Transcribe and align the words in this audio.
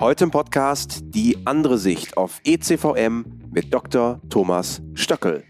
Heute 0.00 0.22
im 0.22 0.30
Podcast 0.30 1.00
die 1.06 1.36
andere 1.44 1.76
Sicht 1.76 2.16
auf 2.16 2.40
ECVM 2.44 3.24
mit 3.50 3.74
Dr. 3.74 4.20
Thomas 4.30 4.80
Stöckel. 4.94 5.42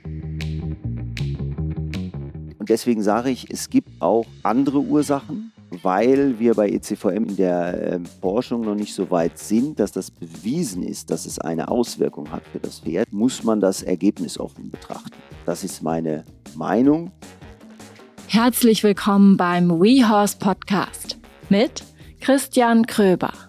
Und 2.58 2.70
deswegen 2.70 3.02
sage 3.02 3.28
ich, 3.28 3.50
es 3.50 3.68
gibt 3.68 3.90
auch 4.00 4.24
andere 4.42 4.78
Ursachen, 4.78 5.52
weil 5.82 6.38
wir 6.38 6.54
bei 6.54 6.70
ECVM 6.70 7.24
in 7.24 7.36
der 7.36 7.92
äh, 7.92 8.00
Forschung 8.22 8.62
noch 8.62 8.74
nicht 8.74 8.94
so 8.94 9.10
weit 9.10 9.38
sind, 9.38 9.78
dass 9.80 9.92
das 9.92 10.10
bewiesen 10.10 10.82
ist, 10.82 11.10
dass 11.10 11.26
es 11.26 11.38
eine 11.38 11.68
Auswirkung 11.68 12.32
hat 12.32 12.42
für 12.50 12.58
das 12.58 12.80
Pferd, 12.80 13.12
muss 13.12 13.42
man 13.44 13.60
das 13.60 13.82
Ergebnis 13.82 14.40
offen 14.40 14.70
betrachten. 14.70 15.10
Das 15.44 15.62
ist 15.62 15.82
meine 15.82 16.24
Meinung. 16.56 17.12
Herzlich 18.28 18.82
willkommen 18.82 19.36
beim 19.36 19.68
WeHorse 19.78 20.38
Podcast 20.38 21.18
mit 21.50 21.84
Christian 22.20 22.86
Kröber. 22.86 23.47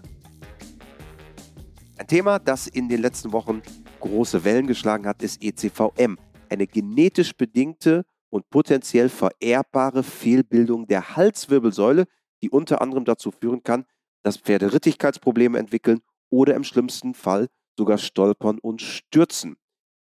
Ein 1.99 2.07
Thema, 2.07 2.39
das 2.39 2.65
in 2.65 2.87
den 2.87 3.01
letzten 3.01 3.33
Wochen 3.33 3.61
große 3.99 4.45
Wellen 4.45 4.67
geschlagen 4.67 5.05
hat, 5.05 5.21
ist 5.21 5.43
ECVM, 5.43 6.17
eine 6.47 6.65
genetisch 6.65 7.35
bedingte 7.35 8.05
und 8.29 8.49
potenziell 8.49 9.09
vererbbare 9.09 10.03
Fehlbildung 10.03 10.87
der 10.87 11.17
Halswirbelsäule, 11.17 12.05
die 12.41 12.49
unter 12.49 12.79
anderem 12.79 13.03
dazu 13.03 13.31
führen 13.31 13.63
kann, 13.63 13.83
dass 14.23 14.37
Pferde 14.37 14.71
Rittigkeitsprobleme 14.71 15.59
entwickeln 15.59 15.99
oder 16.29 16.55
im 16.55 16.63
schlimmsten 16.63 17.15
Fall 17.15 17.49
sogar 17.77 17.97
stolpern 17.97 18.59
und 18.59 18.81
stürzen. 18.81 19.57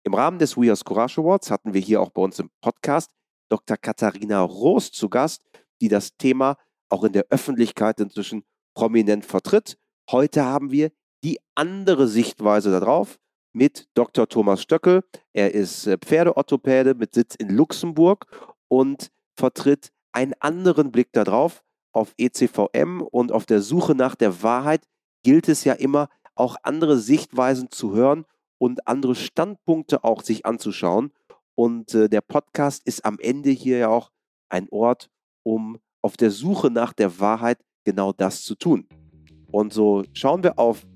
Im 0.04 0.14
Rahmen 0.14 0.38
des 0.38 0.56
We 0.56 0.70
Are 0.70 0.78
Courage 0.84 1.20
Awards 1.20 1.50
hatten 1.50 1.74
wir 1.74 1.80
hier 1.80 2.00
auch 2.00 2.10
bei 2.10 2.22
uns 2.22 2.38
im 2.38 2.50
Podcast 2.60 3.10
Dr. 3.48 3.76
Katharina 3.76 4.42
Roos 4.42 4.92
zu 4.92 5.08
Gast, 5.08 5.42
die 5.80 5.88
das 5.88 6.16
Thema 6.16 6.56
auch 6.88 7.02
in 7.02 7.12
der 7.12 7.26
Öffentlichkeit 7.30 7.98
inzwischen 7.98 8.44
prominent 8.74 9.26
vertritt. 9.26 9.76
Heute 10.08 10.44
haben 10.44 10.70
wir 10.70 10.92
die 11.24 11.38
andere 11.54 12.08
Sichtweise 12.08 12.70
darauf 12.70 13.18
mit 13.52 13.88
Dr. 13.94 14.28
Thomas 14.28 14.62
Stöckel. 14.62 15.02
Er 15.32 15.54
ist 15.54 15.86
äh, 15.86 15.98
Pferdeorthopäde 15.98 16.94
mit 16.94 17.14
Sitz 17.14 17.34
in 17.34 17.50
Luxemburg 17.50 18.26
und 18.68 19.10
vertritt 19.36 19.90
einen 20.12 20.34
anderen 20.40 20.90
Blick 20.92 21.12
darauf, 21.12 21.62
auf 21.92 22.14
ECVM 22.18 23.02
und 23.02 23.32
auf 23.32 23.46
der 23.46 23.60
Suche 23.60 23.94
nach 23.94 24.14
der 24.14 24.42
Wahrheit 24.42 24.84
gilt 25.24 25.48
es 25.48 25.64
ja 25.64 25.72
immer, 25.72 26.08
auch 26.34 26.56
andere 26.62 26.98
Sichtweisen 26.98 27.70
zu 27.70 27.94
hören 27.94 28.24
und 28.58 28.86
andere 28.86 29.14
Standpunkte 29.14 30.04
auch 30.04 30.22
sich 30.22 30.46
anzuschauen. 30.46 31.12
Und 31.54 31.94
äh, 31.94 32.08
der 32.08 32.20
Podcast 32.20 32.82
ist 32.86 33.04
am 33.04 33.18
Ende 33.18 33.50
hier 33.50 33.78
ja 33.78 33.88
auch 33.88 34.10
ein 34.48 34.68
Ort, 34.70 35.10
um 35.42 35.78
auf 36.02 36.16
der 36.16 36.30
Suche 36.30 36.70
nach 36.70 36.92
der 36.92 37.18
Wahrheit 37.20 37.58
genau 37.84 38.12
das 38.12 38.42
zu 38.42 38.54
tun. 38.54 38.86
Und 39.50 39.72
so 39.72 40.04
schauen 40.12 40.42
wir 40.42 40.58
auf 40.58 40.86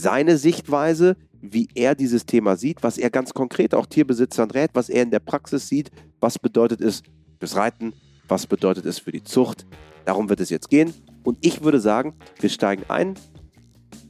seine 0.00 0.38
Sichtweise, 0.38 1.16
wie 1.42 1.68
er 1.74 1.94
dieses 1.94 2.24
Thema 2.26 2.56
sieht, 2.56 2.82
was 2.82 2.98
er 2.98 3.10
ganz 3.10 3.34
konkret 3.34 3.74
auch 3.74 3.86
Tierbesitzern 3.86 4.50
rät, 4.50 4.70
was 4.74 4.88
er 4.88 5.02
in 5.02 5.10
der 5.10 5.20
Praxis 5.20 5.68
sieht, 5.68 5.90
was 6.20 6.38
bedeutet 6.38 6.80
es 6.80 7.02
fürs 7.38 7.56
Reiten, 7.56 7.92
was 8.28 8.46
bedeutet 8.46 8.86
es 8.86 8.98
für 8.98 9.12
die 9.12 9.22
Zucht. 9.22 9.66
Darum 10.04 10.28
wird 10.28 10.40
es 10.40 10.50
jetzt 10.50 10.70
gehen. 10.70 10.92
Und 11.22 11.38
ich 11.42 11.62
würde 11.62 11.80
sagen, 11.80 12.14
wir 12.38 12.48
steigen 12.48 12.84
ein. 12.88 13.14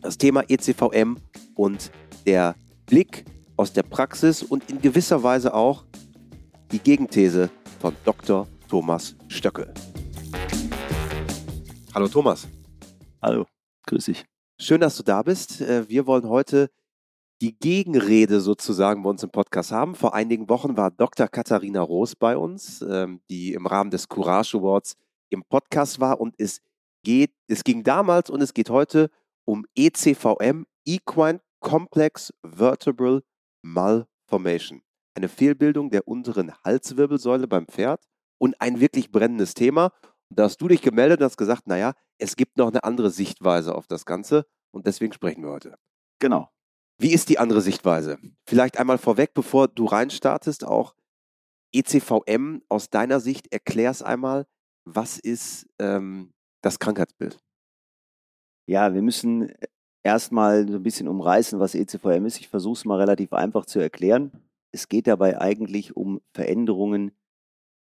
Das 0.01 0.17
Thema 0.17 0.45
ECVM 0.49 1.17
und 1.55 1.91
der 2.27 2.55
Blick 2.87 3.25
aus 3.57 3.73
der 3.73 3.83
Praxis 3.83 4.43
und 4.43 4.71
in 4.71 4.81
gewisser 4.81 5.23
Weise 5.23 5.55
auch 5.55 5.85
die 6.71 6.79
Gegenthese 6.79 7.51
von 7.81 7.95
Dr. 8.05 8.47
Thomas 8.69 9.17
Stöckel. 9.29 9.73
Hallo 11.95 12.09
Thomas. 12.09 12.47
Hallo, 13.21 13.47
grüß 13.87 14.05
dich. 14.05 14.30
Schön, 14.63 14.83
dass 14.83 14.99
du 14.99 15.03
da 15.03 15.23
bist. 15.23 15.63
Äh, 15.63 15.89
wir 15.89 16.07
wollen 16.07 16.29
heute 16.29 16.69
die 17.41 17.59
Gegenrede 17.59 18.43
sozusagen 18.43 19.03
bei 19.03 19.09
uns 19.09 19.23
im 19.23 19.31
Podcast 19.31 19.73
haben. 19.73 19.95
Vor 19.95 20.13
einigen 20.13 20.51
Wochen 20.51 20.77
war 20.77 20.91
Dr. 20.91 21.29
Katharina 21.29 21.81
Roos 21.81 22.15
bei 22.15 22.37
uns, 22.37 22.83
ähm, 22.83 23.23
die 23.31 23.55
im 23.55 23.65
Rahmen 23.65 23.91
des 23.91 24.07
Courage 24.07 24.59
Awards 24.59 24.99
im 25.31 25.45
Podcast 25.45 25.99
war 25.99 26.21
und 26.21 26.35
es 26.37 26.61
geht, 27.03 27.33
es 27.47 27.65
ging 27.65 27.85
damals 27.85 28.29
und 28.29 28.43
es 28.43 28.53
geht 28.53 28.69
heute 28.69 29.09
um 29.47 29.65
ECVM, 29.75 30.67
Equine 30.85 31.41
Complex 31.61 32.31
Vertebral 32.45 33.23
Malformation. 33.63 34.83
Eine 35.15 35.31
Fehlbildung 35.31 35.89
der 35.89 36.07
unteren 36.07 36.53
Halswirbelsäule 36.63 37.49
beim 37.49 37.67
Pferd 37.67 38.05
und 38.37 38.61
ein 38.61 38.79
wirklich 38.79 39.11
brennendes 39.11 39.55
Thema. 39.55 39.91
Da 40.33 40.45
hast 40.45 40.61
du 40.61 40.69
dich 40.69 40.81
gemeldet 40.81 41.21
und 41.21 41.25
hast 41.25 41.37
gesagt, 41.37 41.67
naja, 41.67 41.95
es 42.19 42.37
gibt 42.37 42.57
noch 42.57 42.69
eine 42.69 42.85
andere 42.85 43.11
Sichtweise 43.11 43.75
auf 43.75 43.87
das 43.87 44.05
Ganze 44.05 44.47
und 44.71 44.87
deswegen 44.87 45.13
sprechen 45.13 45.43
wir 45.43 45.51
heute. 45.51 45.77
Genau. 46.21 46.49
Wie 46.99 47.13
ist 47.13 47.29
die 47.29 47.39
andere 47.39 47.61
Sichtweise? 47.63 48.19
Vielleicht 48.47 48.79
einmal 48.79 48.99
vorweg, 48.99 49.33
bevor 49.35 49.69
du 49.69 49.87
reinstartest, 49.87 50.65
auch 50.65 50.95
ECVM 51.73 52.63
aus 52.69 52.91
deiner 52.91 53.21
Sicht, 53.21 53.53
erklär's 53.53 54.03
einmal, 54.03 54.47
was 54.85 55.19
ist 55.19 55.67
ähm, 55.79 56.33
das 56.63 56.79
Krankheitsbild? 56.79 57.39
Ja, 58.69 58.95
wir 58.95 59.03
müssen 59.03 59.53
erstmal 60.03 60.69
so 60.69 60.77
ein 60.77 60.83
bisschen 60.83 61.09
umreißen, 61.09 61.59
was 61.59 61.75
ECVM 61.75 62.27
ist. 62.27 62.39
Ich 62.39 62.49
versuche 62.49 62.79
es 62.79 62.85
mal 62.85 62.99
relativ 62.99 63.33
einfach 63.33 63.67
zu 63.67 63.79
erklären. 63.79 64.31
Es 64.73 64.89
geht 64.89 65.07
dabei 65.07 65.41
eigentlich 65.41 65.97
um 65.97 66.21
Veränderungen 66.35 67.13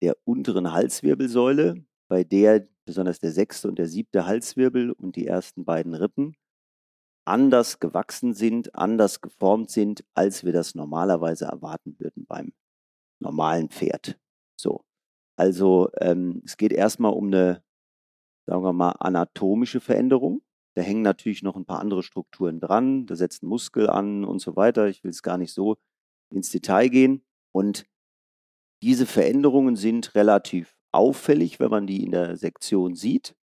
der 0.02 0.16
unteren 0.24 0.72
Halswirbelsäule, 0.72 1.84
bei 2.10 2.24
der 2.24 2.66
besonders 2.84 3.20
der 3.20 3.30
sechste 3.30 3.68
und 3.68 3.78
der 3.78 3.86
siebte 3.86 4.26
Halswirbel 4.26 4.90
und 4.90 5.14
die 5.14 5.26
ersten 5.26 5.64
beiden 5.64 5.94
Rippen 5.94 6.36
anders 7.24 7.78
gewachsen 7.78 8.34
sind, 8.34 8.74
anders 8.74 9.20
geformt 9.20 9.70
sind, 9.70 10.04
als 10.14 10.44
wir 10.44 10.52
das 10.52 10.74
normalerweise 10.74 11.44
erwarten 11.44 11.94
würden 12.00 12.26
beim 12.26 12.52
normalen 13.20 13.68
Pferd. 13.68 14.18
So. 14.60 14.84
Also 15.36 15.88
ähm, 16.00 16.42
es 16.44 16.56
geht 16.56 16.72
erstmal 16.72 17.12
um 17.12 17.28
eine, 17.28 17.62
sagen 18.46 18.64
wir 18.64 18.72
mal, 18.72 18.92
anatomische 18.98 19.80
Veränderung. 19.80 20.42
Da 20.74 20.82
hängen 20.82 21.02
natürlich 21.02 21.42
noch 21.42 21.54
ein 21.54 21.66
paar 21.66 21.78
andere 21.78 22.02
Strukturen 22.02 22.58
dran, 22.58 23.06
da 23.06 23.14
setzt 23.14 23.44
ein 23.44 23.48
Muskel 23.48 23.88
an 23.88 24.24
und 24.24 24.40
so 24.40 24.56
weiter. 24.56 24.88
Ich 24.88 25.04
will 25.04 25.10
es 25.10 25.22
gar 25.22 25.38
nicht 25.38 25.52
so 25.52 25.76
ins 26.32 26.50
Detail 26.50 26.88
gehen. 26.88 27.24
Und 27.52 27.86
diese 28.82 29.06
Veränderungen 29.06 29.76
sind 29.76 30.16
relativ 30.16 30.79
auffällig, 30.92 31.60
wenn 31.60 31.70
man 31.70 31.86
die 31.86 32.04
in 32.04 32.12
der 32.12 32.36
Sektion 32.36 32.94
sieht. 32.94 33.34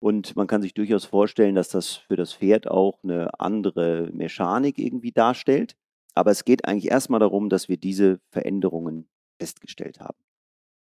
Und 0.00 0.36
man 0.36 0.46
kann 0.46 0.62
sich 0.62 0.74
durchaus 0.74 1.04
vorstellen, 1.04 1.54
dass 1.54 1.68
das 1.70 1.96
für 1.96 2.16
das 2.16 2.32
Pferd 2.32 2.70
auch 2.70 3.02
eine 3.02 3.38
andere 3.40 4.10
Mechanik 4.12 4.78
irgendwie 4.78 5.12
darstellt. 5.12 5.76
Aber 6.14 6.30
es 6.30 6.44
geht 6.44 6.64
eigentlich 6.64 6.90
erstmal 6.90 7.20
darum, 7.20 7.48
dass 7.48 7.68
wir 7.68 7.76
diese 7.76 8.20
Veränderungen 8.30 9.08
festgestellt 9.40 10.00
haben. 10.00 10.18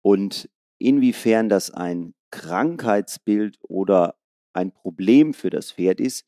Und 0.01 0.49
inwiefern 0.79 1.49
das 1.49 1.71
ein 1.71 2.13
Krankheitsbild 2.31 3.57
oder 3.61 4.15
ein 4.53 4.71
Problem 4.71 5.33
für 5.33 5.49
das 5.49 5.71
Pferd 5.71 5.99
ist, 5.99 6.25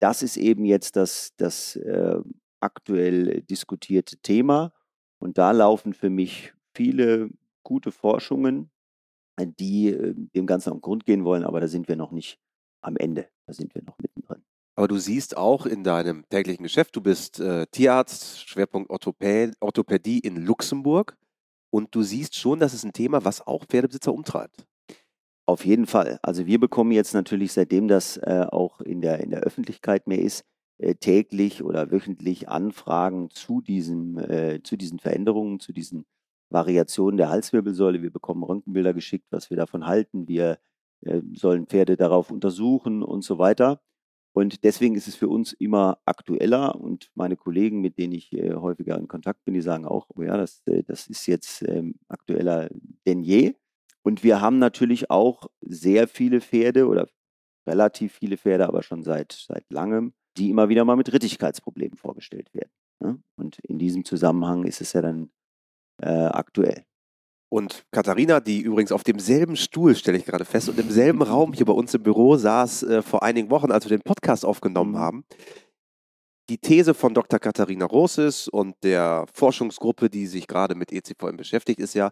das 0.00 0.22
ist 0.22 0.36
eben 0.36 0.64
jetzt 0.64 0.96
das, 0.96 1.32
das 1.36 1.76
äh, 1.76 2.18
aktuell 2.60 3.42
diskutierte 3.42 4.16
Thema. 4.18 4.72
Und 5.18 5.38
da 5.38 5.52
laufen 5.52 5.94
für 5.94 6.10
mich 6.10 6.52
viele 6.74 7.30
gute 7.62 7.92
Forschungen 7.92 8.70
die 9.40 9.88
äh, 9.88 10.14
dem 10.34 10.46
Ganzen 10.46 10.72
am 10.72 10.80
Grund 10.80 11.06
gehen 11.06 11.24
wollen, 11.24 11.44
aber 11.44 11.60
da 11.60 11.68
sind 11.68 11.88
wir 11.88 11.96
noch 11.96 12.12
nicht 12.12 12.38
am 12.82 12.96
Ende. 12.96 13.28
Da 13.46 13.52
sind 13.52 13.74
wir 13.74 13.82
noch 13.82 13.98
mittendrin. 13.98 14.42
Aber 14.76 14.88
du 14.88 14.98
siehst 14.98 15.36
auch 15.36 15.66
in 15.66 15.84
deinem 15.84 16.24
täglichen 16.28 16.64
Geschäft, 16.64 16.96
du 16.96 17.00
bist 17.00 17.38
äh, 17.40 17.66
Tierarzt, 17.66 18.48
Schwerpunkt 18.48 18.90
Orthopä 18.90 19.52
Orthopädie 19.60 20.18
in 20.18 20.36
Luxemburg 20.36 21.16
und 21.70 21.94
du 21.94 22.02
siehst 22.02 22.36
schon, 22.36 22.58
das 22.58 22.74
ist 22.74 22.84
ein 22.84 22.92
Thema, 22.92 23.24
was 23.24 23.46
auch 23.46 23.64
Pferdebesitzer 23.66 24.12
umtreibt. 24.12 24.66
Auf 25.46 25.64
jeden 25.66 25.86
Fall. 25.86 26.18
Also 26.22 26.46
wir 26.46 26.58
bekommen 26.58 26.92
jetzt 26.92 27.14
natürlich, 27.14 27.52
seitdem 27.52 27.86
das 27.86 28.16
äh, 28.16 28.46
auch 28.50 28.80
in 28.80 29.00
der, 29.00 29.20
in 29.20 29.30
der 29.30 29.40
Öffentlichkeit 29.40 30.06
mehr 30.06 30.20
ist, 30.20 30.44
äh, 30.78 30.94
täglich 30.94 31.62
oder 31.62 31.90
wöchentlich 31.90 32.48
Anfragen 32.48 33.30
zu, 33.30 33.60
diesem, 33.60 34.18
äh, 34.18 34.62
zu 34.62 34.76
diesen 34.76 34.98
Veränderungen, 34.98 35.60
zu 35.60 35.72
diesen 35.72 36.04
Variationen 36.50 37.16
der 37.16 37.30
Halswirbelsäule. 37.30 38.02
Wir 38.02 38.10
bekommen 38.10 38.42
Röntgenbilder 38.42 38.94
geschickt, 38.94 39.26
was 39.30 39.50
wir 39.50 39.56
davon 39.56 39.86
halten. 39.86 40.28
Wir 40.28 40.58
äh, 41.02 41.20
sollen 41.34 41.66
Pferde 41.66 41.96
darauf 41.96 42.30
untersuchen 42.30 43.02
und 43.02 43.22
so 43.22 43.38
weiter. 43.38 43.80
Und 44.32 44.64
deswegen 44.64 44.96
ist 44.96 45.06
es 45.06 45.14
für 45.14 45.28
uns 45.28 45.52
immer 45.52 45.98
aktueller. 46.04 46.74
Und 46.74 47.10
meine 47.14 47.36
Kollegen, 47.36 47.80
mit 47.80 47.98
denen 47.98 48.14
ich 48.14 48.32
äh, 48.32 48.54
häufiger 48.54 48.98
in 48.98 49.06
Kontakt 49.06 49.44
bin, 49.44 49.54
die 49.54 49.60
sagen 49.60 49.86
auch, 49.86 50.08
oh 50.14 50.22
ja, 50.22 50.36
das, 50.36 50.62
äh, 50.66 50.82
das 50.82 51.06
ist 51.06 51.26
jetzt 51.26 51.62
ähm, 51.62 51.94
aktueller 52.08 52.68
denn 53.06 53.22
je. 53.22 53.54
Und 54.02 54.24
wir 54.24 54.40
haben 54.40 54.58
natürlich 54.58 55.10
auch 55.10 55.46
sehr 55.60 56.08
viele 56.08 56.40
Pferde 56.40 56.88
oder 56.88 57.08
relativ 57.66 58.14
viele 58.14 58.36
Pferde, 58.36 58.66
aber 58.66 58.82
schon 58.82 59.02
seit, 59.02 59.32
seit 59.32 59.64
langem, 59.70 60.12
die 60.36 60.50
immer 60.50 60.68
wieder 60.68 60.84
mal 60.84 60.96
mit 60.96 61.12
Rittigkeitsproblemen 61.12 61.96
vorgestellt 61.96 62.52
werden. 62.52 62.70
Ne? 63.00 63.22
Und 63.36 63.58
in 63.60 63.78
diesem 63.78 64.04
Zusammenhang 64.04 64.64
ist 64.64 64.80
es 64.80 64.92
ja 64.92 65.00
dann 65.00 65.30
äh, 66.02 66.08
aktuell. 66.08 66.84
Und 67.54 67.84
Katharina, 67.92 68.40
die 68.40 68.60
übrigens 68.60 68.90
auf 68.90 69.04
demselben 69.04 69.54
Stuhl, 69.54 69.94
stelle 69.94 70.18
ich 70.18 70.24
gerade 70.24 70.44
fest, 70.44 70.68
und 70.68 70.78
im 70.80 70.90
selben 70.90 71.22
Raum 71.22 71.52
hier 71.52 71.66
bei 71.66 71.72
uns 71.72 71.94
im 71.94 72.02
Büro 72.02 72.36
saß 72.36 72.82
äh, 72.82 73.02
vor 73.02 73.22
einigen 73.22 73.48
Wochen, 73.50 73.70
als 73.70 73.88
wir 73.88 73.96
den 73.96 74.02
Podcast 74.02 74.44
aufgenommen 74.44 74.92
mhm. 74.92 74.98
haben, 74.98 75.24
Die 76.50 76.58
These 76.58 76.94
von 76.94 77.14
Dr. 77.14 77.38
Katharina 77.38 77.86
Rosis 77.86 78.48
und 78.48 78.74
der 78.82 79.26
Forschungsgruppe, 79.32 80.10
die 80.10 80.26
sich 80.26 80.48
gerade 80.48 80.74
mit 80.74 80.90
ECVM 80.92 81.36
beschäftigt, 81.36 81.78
ist 81.78 81.94
ja, 81.94 82.10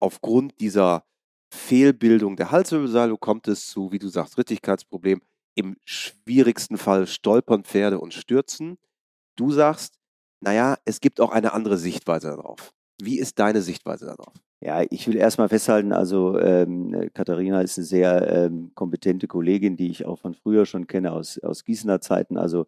aufgrund 0.00 0.60
dieser 0.60 1.04
Fehlbildung 1.52 2.36
der 2.36 2.50
Halswirbelsäule 2.50 3.16
kommt 3.16 3.48
es 3.48 3.66
zu, 3.66 3.90
wie 3.90 3.98
du 3.98 4.08
sagst, 4.08 4.38
Rittigkeitsproblem. 4.38 5.20
Im 5.56 5.76
schwierigsten 5.84 6.78
Fall 6.78 7.08
stolpern 7.08 7.64
Pferde 7.64 7.98
und 7.98 8.14
stürzen. 8.14 8.78
Du 9.36 9.50
sagst, 9.50 9.98
naja, 10.40 10.76
es 10.84 11.00
gibt 11.00 11.20
auch 11.20 11.32
eine 11.32 11.52
andere 11.52 11.78
Sichtweise 11.78 12.28
darauf. 12.28 12.72
Wie 13.00 13.18
ist 13.18 13.38
deine 13.38 13.62
Sichtweise 13.62 14.06
darauf? 14.06 14.32
Ja, 14.60 14.82
ich 14.90 15.06
will 15.06 15.16
erstmal 15.16 15.48
festhalten, 15.48 15.92
also 15.92 16.38
ähm, 16.38 17.10
Katharina 17.14 17.60
ist 17.60 17.78
eine 17.78 17.84
sehr 17.84 18.28
ähm, 18.28 18.72
kompetente 18.74 19.28
Kollegin, 19.28 19.76
die 19.76 19.88
ich 19.88 20.04
auch 20.04 20.18
von 20.18 20.34
früher 20.34 20.66
schon 20.66 20.88
kenne, 20.88 21.12
aus, 21.12 21.38
aus 21.38 21.64
Gießener 21.64 22.00
Zeiten. 22.00 22.36
Also 22.36 22.66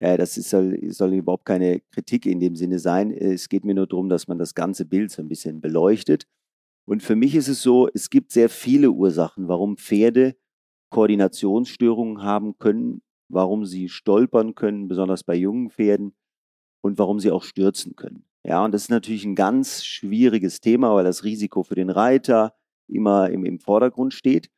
ja, 0.00 0.16
das 0.18 0.36
ist, 0.36 0.50
soll, 0.50 0.78
soll 0.90 1.14
überhaupt 1.14 1.46
keine 1.46 1.80
Kritik 1.92 2.26
in 2.26 2.40
dem 2.40 2.56
Sinne 2.56 2.78
sein. 2.78 3.10
Es 3.10 3.48
geht 3.48 3.64
mir 3.64 3.74
nur 3.74 3.86
darum, 3.86 4.10
dass 4.10 4.28
man 4.28 4.38
das 4.38 4.54
ganze 4.54 4.84
Bild 4.84 5.10
so 5.10 5.22
ein 5.22 5.28
bisschen 5.28 5.60
beleuchtet. 5.60 6.26
Und 6.86 7.02
für 7.02 7.16
mich 7.16 7.34
ist 7.34 7.48
es 7.48 7.62
so, 7.62 7.88
es 7.94 8.10
gibt 8.10 8.32
sehr 8.32 8.48
viele 8.48 8.90
Ursachen, 8.90 9.48
warum 9.48 9.76
Pferde 9.76 10.36
Koordinationsstörungen 10.90 12.22
haben 12.22 12.58
können, 12.58 13.02
warum 13.28 13.64
sie 13.64 13.88
stolpern 13.88 14.54
können, 14.54 14.88
besonders 14.88 15.24
bei 15.24 15.36
jungen 15.36 15.70
Pferden, 15.70 16.14
und 16.82 16.98
warum 16.98 17.20
sie 17.20 17.30
auch 17.30 17.42
stürzen 17.42 17.96
können. 17.96 18.24
Ja, 18.44 18.64
und 18.64 18.72
das 18.72 18.82
ist 18.82 18.90
natürlich 18.90 19.24
ein 19.24 19.34
ganz 19.34 19.84
schwieriges 19.84 20.60
Thema, 20.60 20.94
weil 20.94 21.04
das 21.04 21.24
Risiko 21.24 21.62
für 21.62 21.74
den 21.74 21.90
Reiter 21.90 22.54
immer 22.88 23.30
im, 23.30 23.44
im 23.44 23.58
Vordergrund 23.60 24.14
steht. 24.14 24.50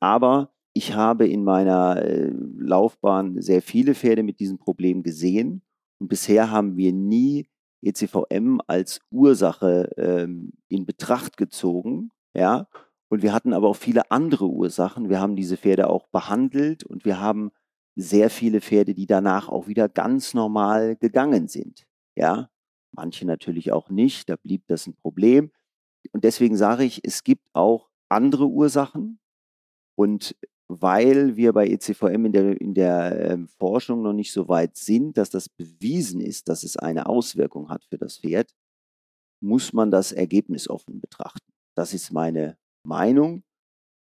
Aber 0.00 0.52
ich 0.74 0.94
habe 0.94 1.26
in 1.28 1.44
meiner 1.44 2.02
äh, 2.02 2.30
Laufbahn 2.58 3.40
sehr 3.42 3.62
viele 3.62 3.94
Pferde 3.94 4.22
mit 4.22 4.40
diesem 4.40 4.58
Problem 4.58 5.02
gesehen 5.02 5.62
und 6.00 6.08
bisher 6.08 6.50
haben 6.50 6.76
wir 6.76 6.92
nie 6.92 7.48
ECVM 7.82 8.60
als 8.66 9.00
Ursache 9.10 9.90
ähm, 9.96 10.52
in 10.68 10.86
Betracht 10.86 11.36
gezogen, 11.36 12.10
ja. 12.34 12.66
Und 13.10 13.22
wir 13.22 13.32
hatten 13.32 13.54
aber 13.54 13.68
auch 13.68 13.76
viele 13.76 14.10
andere 14.10 14.46
Ursachen. 14.46 15.08
Wir 15.08 15.18
haben 15.20 15.34
diese 15.34 15.56
Pferde 15.56 15.88
auch 15.88 16.08
behandelt 16.08 16.84
und 16.84 17.04
wir 17.06 17.20
haben 17.20 17.50
sehr 17.96 18.30
viele 18.30 18.60
Pferde, 18.60 18.94
die 18.94 19.06
danach 19.06 19.48
auch 19.48 19.66
wieder 19.66 19.88
ganz 19.88 20.34
normal 20.34 20.96
gegangen 20.96 21.48
sind, 21.48 21.86
ja. 22.16 22.50
Manche 22.92 23.26
natürlich 23.26 23.72
auch 23.72 23.90
nicht, 23.90 24.28
da 24.28 24.36
blieb 24.36 24.66
das 24.66 24.86
ein 24.86 24.94
Problem. 24.94 25.50
Und 26.12 26.24
deswegen 26.24 26.56
sage 26.56 26.84
ich, 26.84 27.00
es 27.04 27.24
gibt 27.24 27.46
auch 27.52 27.88
andere 28.08 28.46
Ursachen. 28.46 29.18
Und 29.94 30.36
weil 30.68 31.36
wir 31.36 31.52
bei 31.52 31.66
ECVM 31.66 32.26
in 32.26 32.32
der, 32.32 32.60
in 32.60 32.74
der 32.74 33.30
ähm, 33.30 33.48
Forschung 33.48 34.02
noch 34.02 34.12
nicht 34.12 34.32
so 34.32 34.48
weit 34.48 34.76
sind, 34.76 35.16
dass 35.16 35.30
das 35.30 35.48
bewiesen 35.48 36.20
ist, 36.20 36.48
dass 36.48 36.62
es 36.62 36.76
eine 36.76 37.06
Auswirkung 37.06 37.70
hat 37.70 37.84
für 37.84 37.96
das 37.96 38.18
Pferd, 38.18 38.54
muss 39.40 39.72
man 39.72 39.90
das 39.90 40.12
Ergebnis 40.12 40.68
offen 40.68 41.00
betrachten. 41.00 41.52
Das 41.74 41.94
ist 41.94 42.12
meine 42.12 42.58
Meinung. 42.84 43.44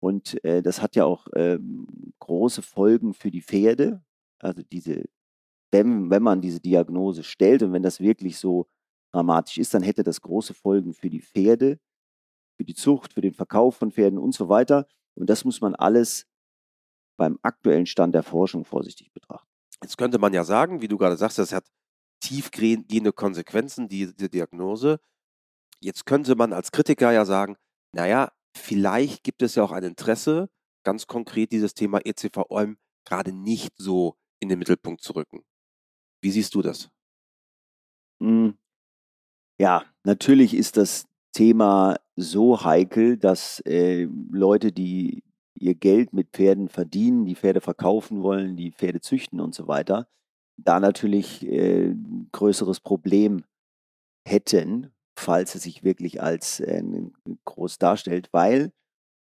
Und 0.00 0.42
äh, 0.44 0.62
das 0.62 0.82
hat 0.82 0.96
ja 0.96 1.04
auch 1.04 1.26
ähm, 1.34 1.86
große 2.20 2.62
Folgen 2.62 3.14
für 3.14 3.30
die 3.30 3.42
Pferde. 3.42 4.02
Also 4.38 4.62
diese, 4.62 5.04
wenn, 5.72 6.10
wenn 6.10 6.22
man 6.22 6.40
diese 6.40 6.60
Diagnose 6.60 7.24
stellt 7.24 7.62
und 7.62 7.72
wenn 7.72 7.82
das 7.82 8.00
wirklich 8.00 8.38
so 8.38 8.68
dramatisch 9.12 9.58
ist, 9.58 9.74
dann 9.74 9.82
hätte 9.82 10.02
das 10.02 10.20
große 10.20 10.54
Folgen 10.54 10.92
für 10.94 11.10
die 11.10 11.22
Pferde, 11.22 11.80
für 12.56 12.64
die 12.64 12.74
Zucht, 12.74 13.12
für 13.14 13.20
den 13.20 13.34
Verkauf 13.34 13.76
von 13.76 13.90
Pferden 13.90 14.18
und 14.18 14.34
so 14.34 14.48
weiter. 14.48 14.86
Und 15.14 15.28
das 15.28 15.44
muss 15.44 15.60
man 15.60 15.74
alles 15.74 16.26
beim 17.18 17.38
aktuellen 17.42 17.86
Stand 17.86 18.14
der 18.14 18.22
Forschung 18.22 18.64
vorsichtig 18.64 19.12
betrachten. 19.12 19.48
Jetzt 19.82 19.98
könnte 19.98 20.18
man 20.18 20.32
ja 20.32 20.44
sagen, 20.44 20.80
wie 20.80 20.88
du 20.88 20.96
gerade 20.96 21.16
sagst, 21.16 21.38
das 21.38 21.52
hat 21.52 21.66
tiefgehende 22.20 23.12
Konsequenzen, 23.12 23.88
diese 23.88 24.14
Diagnose. 24.14 25.00
Jetzt 25.80 26.06
könnte 26.06 26.36
man 26.36 26.52
als 26.52 26.70
Kritiker 26.70 27.10
ja 27.12 27.24
sagen, 27.24 27.56
naja, 27.92 28.32
vielleicht 28.56 29.24
gibt 29.24 29.42
es 29.42 29.56
ja 29.56 29.64
auch 29.64 29.72
ein 29.72 29.82
Interesse, 29.82 30.48
ganz 30.84 31.06
konkret 31.06 31.52
dieses 31.52 31.74
Thema 31.74 32.00
ECVM 32.04 32.76
gerade 33.04 33.32
nicht 33.32 33.72
so 33.76 34.16
in 34.40 34.48
den 34.48 34.58
Mittelpunkt 34.58 35.02
zu 35.02 35.14
rücken. 35.14 35.44
Wie 36.22 36.30
siehst 36.30 36.54
du 36.54 36.62
das? 36.62 36.88
Hm. 38.20 38.54
Ja, 39.60 39.84
natürlich 40.04 40.54
ist 40.54 40.76
das 40.76 41.06
Thema 41.32 41.96
so 42.16 42.64
heikel, 42.64 43.16
dass 43.16 43.60
äh, 43.60 44.08
Leute, 44.30 44.72
die 44.72 45.22
ihr 45.58 45.74
Geld 45.74 46.12
mit 46.12 46.30
Pferden 46.32 46.68
verdienen, 46.68 47.24
die 47.24 47.34
Pferde 47.34 47.60
verkaufen 47.60 48.22
wollen, 48.22 48.56
die 48.56 48.72
Pferde 48.72 49.00
züchten 49.00 49.40
und 49.40 49.54
so 49.54 49.66
weiter, 49.68 50.08
da 50.56 50.80
natürlich 50.80 51.46
äh, 51.46 51.88
ein 51.90 52.28
größeres 52.32 52.80
Problem 52.80 53.44
hätten, 54.26 54.92
falls 55.18 55.54
es 55.54 55.62
sich 55.62 55.84
wirklich 55.84 56.22
als 56.22 56.60
äh, 56.60 56.82
groß 57.44 57.78
darstellt, 57.78 58.28
weil, 58.32 58.72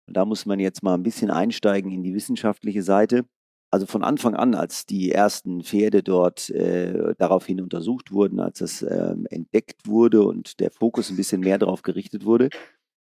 da 0.07 0.25
muss 0.25 0.47
man 0.47 0.61
jetzt 0.61 0.83
mal 0.83 0.95
ein 0.95 1.03
bisschen 1.03 1.31
einsteigen 1.31 1.91
in 1.91 2.03
die 2.03 2.15
wissenschaftliche 2.15 2.83
Seite, 2.83 3.25
also 3.71 3.87
von 3.87 4.03
Anfang 4.03 4.35
an, 4.35 4.55
als 4.55 4.87
die 4.87 5.13
ersten 5.13 5.63
Pferde 5.63 6.03
dort 6.03 6.49
äh, 6.51 7.15
daraufhin 7.19 7.61
untersucht 7.61 8.13
wurden, 8.13 8.41
als 8.41 8.59
das 8.59 8.83
äh, 8.83 9.15
entdeckt 9.31 9.87
wurde 9.87 10.23
und 10.23 10.61
der 10.61 10.71
Fokus 10.71 11.11
ein 11.11 11.17
bisschen 11.17 11.41
mehr 11.41 11.59
darauf 11.59 11.83
gerichtet 11.83 12.25
wurde, 12.25 12.49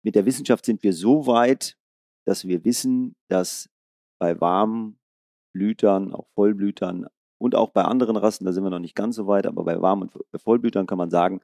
mit 0.04 0.16
der 0.16 0.26
Wissenschaft 0.26 0.66
sind 0.66 0.82
wir 0.84 0.94
so 0.94 1.28
weit, 1.28 1.78
dass 2.26 2.48
wir 2.48 2.64
wissen, 2.64 3.16
dass 3.28 3.70
bei 4.20 4.40
warmen 4.40 5.00
Blütern, 5.54 6.14
auch 6.14 6.28
Vollblütern 6.36 7.08
und 7.40 7.56
auch 7.56 7.70
bei 7.70 7.84
anderen 7.84 8.18
Rassen, 8.18 8.46
da 8.46 8.54
sind 8.54 8.64
wir 8.64 8.70
noch 8.70 8.80
nicht 8.80 8.96
ganz 8.96 9.16
so 9.16 9.28
weit, 9.28 9.46
aber 9.46 9.64
bei 9.64 9.82
warmen 9.82 10.10
und 10.10 10.42
Vollblütern 10.42 10.88
kann 10.88 10.98
man 10.98 11.10
sagen, 11.10 11.42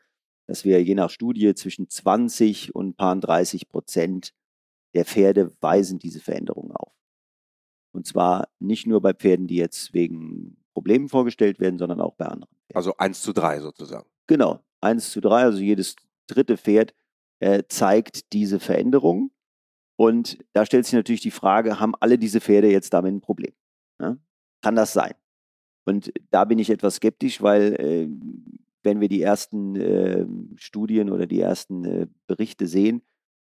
dass 0.47 0.63
wir 0.63 0.81
je 0.83 0.95
nach 0.95 1.09
Studie 1.09 1.53
zwischen 1.55 1.89
20 1.89 2.75
und 2.75 2.89
ein 2.89 2.95
paar 2.95 3.15
30 3.15 3.67
Prozent 3.67 4.33
der 4.93 5.05
Pferde 5.05 5.51
weisen 5.61 5.99
diese 5.99 6.19
Veränderungen 6.19 6.71
auf. 6.71 6.93
Und 7.95 8.05
zwar 8.05 8.49
nicht 8.59 8.87
nur 8.87 9.01
bei 9.01 9.13
Pferden, 9.13 9.47
die 9.47 9.55
jetzt 9.55 9.93
wegen 9.93 10.57
Problemen 10.73 11.07
vorgestellt 11.07 11.61
werden, 11.61 11.79
sondern 11.79 12.01
auch 12.01 12.15
bei 12.15 12.25
anderen. 12.25 12.53
Pferden. 12.65 12.75
Also 12.75 12.97
1 12.97 13.21
zu 13.21 13.31
3 13.31 13.61
sozusagen. 13.61 14.05
Genau, 14.27 14.59
1 14.81 15.11
zu 15.11 15.21
3, 15.21 15.43
also 15.43 15.59
jedes 15.59 15.95
dritte 16.27 16.57
Pferd 16.57 16.93
äh, 17.39 17.63
zeigt 17.69 18.33
diese 18.33 18.59
Veränderung. 18.59 19.31
Und 19.95 20.37
da 20.51 20.65
stellt 20.65 20.85
sich 20.85 20.93
natürlich 20.93 21.21
die 21.21 21.31
Frage, 21.31 21.79
haben 21.79 21.95
alle 22.01 22.17
diese 22.17 22.41
Pferde 22.41 22.69
jetzt 22.69 22.93
damit 22.93 23.13
ein 23.13 23.21
Problem? 23.21 23.53
Ja? 24.01 24.17
Kann 24.61 24.75
das 24.75 24.91
sein? 24.91 25.13
Und 25.85 26.11
da 26.31 26.43
bin 26.43 26.59
ich 26.59 26.69
etwas 26.69 26.95
skeptisch, 26.95 27.41
weil 27.41 27.75
äh, 27.79 28.09
wenn 28.83 28.99
wir 28.99 29.07
die 29.07 29.21
ersten 29.21 29.77
äh, 29.77 30.25
Studien 30.57 31.09
oder 31.09 31.27
die 31.27 31.39
ersten 31.39 31.85
äh, 31.85 32.07
Berichte 32.27 32.67
sehen, 32.67 33.03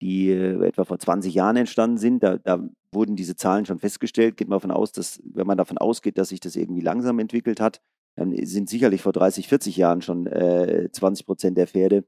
die 0.01 0.31
äh, 0.31 0.65
etwa 0.67 0.85
vor 0.85 0.99
20 0.99 1.35
Jahren 1.35 1.57
entstanden 1.57 1.99
sind, 1.99 2.23
da, 2.23 2.39
da, 2.39 2.69
wurden 2.93 3.17
diese 3.17 3.37
Zahlen 3.37 3.67
schon 3.67 3.79
festgestellt. 3.79 4.39
Geht 4.39 4.49
man 4.49 4.57
davon 4.57 4.71
aus, 4.71 4.91
dass, 4.91 5.21
wenn 5.23 5.47
man 5.47 5.59
davon 5.59 5.77
ausgeht, 5.77 6.17
dass 6.17 6.31
sich 6.31 6.41
das 6.41 6.57
irgendwie 6.57 6.81
langsam 6.81 7.19
entwickelt 7.19 7.61
hat, 7.61 7.83
dann 8.15 8.35
sind 8.47 8.71
sicherlich 8.71 9.03
vor 9.03 9.13
30, 9.13 9.49
40 9.49 9.77
Jahren 9.77 10.01
schon 10.01 10.25
20 10.25 11.01
äh, 11.03 11.27
Prozent 11.27 11.59
der 11.59 11.67
Pferde 11.67 12.05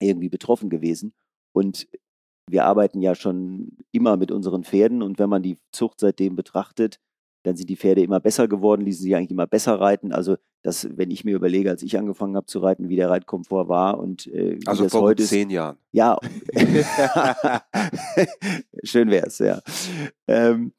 irgendwie 0.00 0.30
betroffen 0.30 0.70
gewesen. 0.70 1.12
Und 1.52 1.88
wir 2.48 2.64
arbeiten 2.64 3.02
ja 3.02 3.14
schon 3.14 3.76
immer 3.92 4.16
mit 4.16 4.30
unseren 4.30 4.64
Pferden 4.64 5.02
und 5.02 5.18
wenn 5.18 5.28
man 5.28 5.42
die 5.42 5.58
Zucht 5.72 6.00
seitdem 6.00 6.36
betrachtet, 6.36 7.00
dann 7.44 7.56
sind 7.56 7.68
die 7.68 7.76
Pferde 7.76 8.02
immer 8.02 8.20
besser 8.20 8.48
geworden, 8.48 8.82
ließen 8.82 9.02
sich 9.02 9.14
eigentlich 9.14 9.30
immer 9.30 9.46
besser 9.46 9.78
reiten. 9.78 10.12
Also 10.12 10.36
das, 10.62 10.88
wenn 10.96 11.10
ich 11.10 11.24
mir 11.24 11.36
überlege, 11.36 11.68
als 11.70 11.82
ich 11.82 11.98
angefangen 11.98 12.36
habe 12.36 12.46
zu 12.46 12.58
reiten, 12.58 12.88
wie 12.88 12.96
der 12.96 13.10
Reitkomfort 13.10 13.68
war 13.68 13.98
und 13.98 14.26
äh, 14.28 14.56
wie 14.60 14.66
also 14.66 14.84
das 14.84 14.92
vor 14.92 15.02
heute 15.02 15.22
zehn 15.24 15.50
Jahren. 15.50 15.76
Ja, 15.92 16.18
schön 18.82 19.10
wäre 19.10 19.26
es, 19.26 19.38
ja. 19.38 19.60
Ähm, 20.26 20.72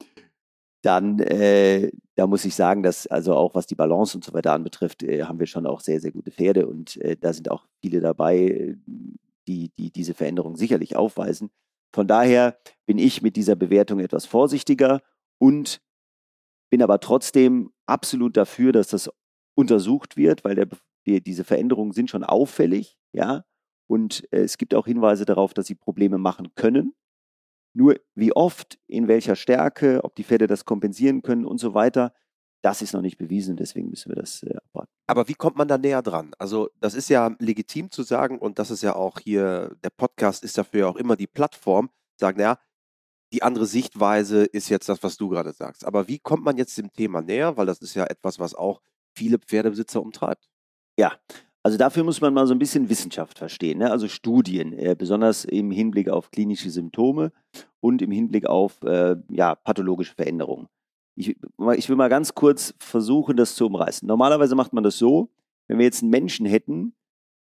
dann, 0.81 1.19
äh, 1.19 1.91
da 2.15 2.25
muss 2.25 2.45
ich 2.45 2.55
sagen, 2.55 2.81
dass 2.81 3.05
also 3.05 3.35
auch 3.35 3.53
was 3.53 3.67
die 3.67 3.75
Balance 3.75 4.17
und 4.17 4.23
so 4.23 4.33
weiter 4.33 4.53
anbetrifft, 4.53 5.03
äh, 5.03 5.23
haben 5.23 5.39
wir 5.39 5.47
schon 5.47 5.67
auch 5.67 5.81
sehr, 5.81 5.99
sehr 5.99 6.11
gute 6.11 6.31
Pferde 6.31 6.65
und 6.65 6.97
äh, 6.97 7.15
da 7.15 7.31
sind 7.31 7.51
auch 7.51 7.67
viele 7.79 8.01
dabei, 8.01 8.75
die, 9.47 9.69
die 9.77 9.91
diese 9.91 10.15
Veränderung 10.15 10.55
sicherlich 10.55 10.95
aufweisen. 10.95 11.51
Von 11.93 12.07
daher 12.07 12.57
bin 12.87 12.97
ich 12.97 13.21
mit 13.21 13.35
dieser 13.35 13.55
Bewertung 13.55 13.99
etwas 13.99 14.25
vorsichtiger 14.25 15.01
und 15.37 15.79
bin 16.69 16.81
aber 16.81 16.99
trotzdem 16.99 17.71
absolut 17.85 18.37
dafür, 18.37 18.71
dass 18.71 18.87
das 18.87 19.09
untersucht 19.55 20.17
wird, 20.17 20.43
weil 20.43 20.55
der, 20.55 20.67
die, 21.05 21.21
diese 21.21 21.43
Veränderungen 21.43 21.93
sind 21.93 22.09
schon 22.09 22.23
auffällig, 22.23 22.97
ja. 23.13 23.43
Und 23.87 24.27
äh, 24.31 24.39
es 24.39 24.57
gibt 24.57 24.73
auch 24.73 24.87
Hinweise 24.87 25.25
darauf, 25.25 25.53
dass 25.53 25.67
sie 25.67 25.75
Probleme 25.75 26.17
machen 26.17 26.55
können. 26.55 26.95
Nur 27.73 27.99
wie 28.15 28.33
oft, 28.33 28.79
in 28.87 29.07
welcher 29.07 29.35
Stärke, 29.35 30.03
ob 30.03 30.15
die 30.15 30.23
Pferde 30.23 30.47
das 30.47 30.65
kompensieren 30.65 31.21
können 31.21 31.45
und 31.45 31.59
so 31.59 31.73
weiter, 31.73 32.13
das 32.61 32.81
ist 32.81 32.93
noch 32.93 33.01
nicht 33.01 33.17
bewiesen, 33.17 33.57
deswegen 33.57 33.89
müssen 33.89 34.09
wir 34.09 34.15
das 34.15 34.41
äh, 34.41 34.55
abwarten. 34.55 34.91
Aber 35.05 35.27
wie 35.27 35.35
kommt 35.35 35.55
man 35.55 35.67
da 35.67 35.77
näher 35.77 36.01
dran? 36.01 36.31
Also, 36.39 36.69
das 36.79 36.95
ist 36.95 37.09
ja 37.09 37.35
legitim 37.37 37.91
zu 37.91 38.01
sagen, 38.01 38.39
und 38.39 38.57
das 38.57 38.71
ist 38.71 38.81
ja 38.81 38.95
auch 38.95 39.19
hier, 39.19 39.75
der 39.83 39.91
Podcast 39.91 40.43
ist 40.43 40.57
dafür 40.57 40.89
auch 40.89 40.95
immer 40.95 41.15
die 41.15 41.27
Plattform, 41.27 41.91
sagen, 42.19 42.39
ja, 42.39 42.57
die 43.33 43.43
andere 43.43 43.65
Sichtweise 43.65 44.45
ist 44.45 44.69
jetzt 44.69 44.87
das, 44.87 45.03
was 45.03 45.17
du 45.17 45.29
gerade 45.29 45.51
sagst. 45.51 45.85
Aber 45.85 46.07
wie 46.07 46.19
kommt 46.19 46.43
man 46.43 46.57
jetzt 46.57 46.77
dem 46.77 46.91
Thema 46.93 47.21
näher? 47.21 47.57
Weil 47.57 47.65
das 47.65 47.79
ist 47.79 47.95
ja 47.95 48.05
etwas, 48.05 48.39
was 48.39 48.55
auch 48.55 48.81
viele 49.15 49.39
Pferdebesitzer 49.39 50.01
umtreibt. 50.01 50.49
Ja, 50.97 51.13
also 51.65 51.79
dafür 51.79 52.03
muss 52.03 52.21
man 52.21 52.31
mal 52.31 52.45
so 52.45 52.53
ein 52.53 52.59
bisschen 52.59 52.89
Wissenschaft 52.89 53.39
verstehen, 53.39 53.79
ne? 53.79 53.89
also 53.89 54.07
Studien, 54.07 54.71
äh, 54.73 54.95
besonders 54.95 55.45
im 55.45 55.71
Hinblick 55.71 56.09
auf 56.09 56.29
klinische 56.29 56.69
Symptome 56.69 57.31
und 57.79 58.03
im 58.03 58.11
Hinblick 58.11 58.45
auf 58.45 58.83
äh, 58.83 59.15
ja, 59.29 59.55
pathologische 59.55 60.13
Veränderungen. 60.13 60.67
Ich, 61.15 61.29
ich 61.29 61.89
will 61.89 61.95
mal 61.95 62.09
ganz 62.09 62.35
kurz 62.35 62.75
versuchen, 62.77 63.35
das 63.35 63.55
zu 63.55 63.65
umreißen. 63.65 64.07
Normalerweise 64.07 64.53
macht 64.53 64.73
man 64.73 64.83
das 64.83 64.99
so, 64.99 65.31
wenn 65.67 65.79
wir 65.79 65.85
jetzt 65.85 66.03
einen 66.03 66.11
Menschen 66.11 66.45
hätten, 66.45 66.93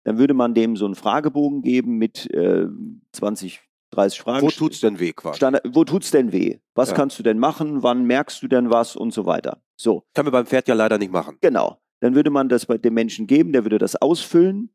dann 0.05 0.19
würde 0.19 0.35
man 0.35 0.55
dem 0.55 0.77
so 0.77 0.85
einen 0.85 0.95
Fragebogen 0.95 1.63
geben 1.63 1.97
mit 1.99 2.33
äh, 2.33 2.69
20, 3.11 3.61
30 3.93 4.21
Fragen. 4.21 4.43
Wo 4.47 4.51
tut's 4.51 4.81
denn 4.81 4.99
weh 4.99 5.13
quasi? 5.13 5.37
Standard, 5.37 5.63
wo 5.73 5.85
tut's 5.85 6.11
denn 6.11 6.33
weh? 6.33 6.59
Was 6.75 6.91
Ja. 6.91 6.97
kannst 6.97 7.19
du 7.19 7.23
denn 7.23 7.39
machen? 7.39 7.83
Wann 7.83 8.05
merkst 8.05 8.43
du 8.43 8.49
denn 8.49 8.71
was? 8.71 8.97
Und 8.97 9.13
so 9.13 9.25
weiter. 9.27 9.63
So, 9.77 10.05
Kann 10.15 10.25
man 10.25 10.33
beim 10.33 10.47
Pferd 10.47 10.67
ja 10.69 10.75
leider 10.75 10.99
nicht 10.99 11.13
machen. 11.13 11.37
genau. 11.41 11.79
Dann 12.01 12.15
würde 12.15 12.31
man 12.31 12.49
das 12.49 12.67
bei 12.67 12.79
dem 12.79 12.95
Menschen 12.95 13.27
geben, 13.29 13.53
der 13.53 13.65
würde 13.65 13.79
das 13.79 13.95
ausfüllen. 13.97 14.71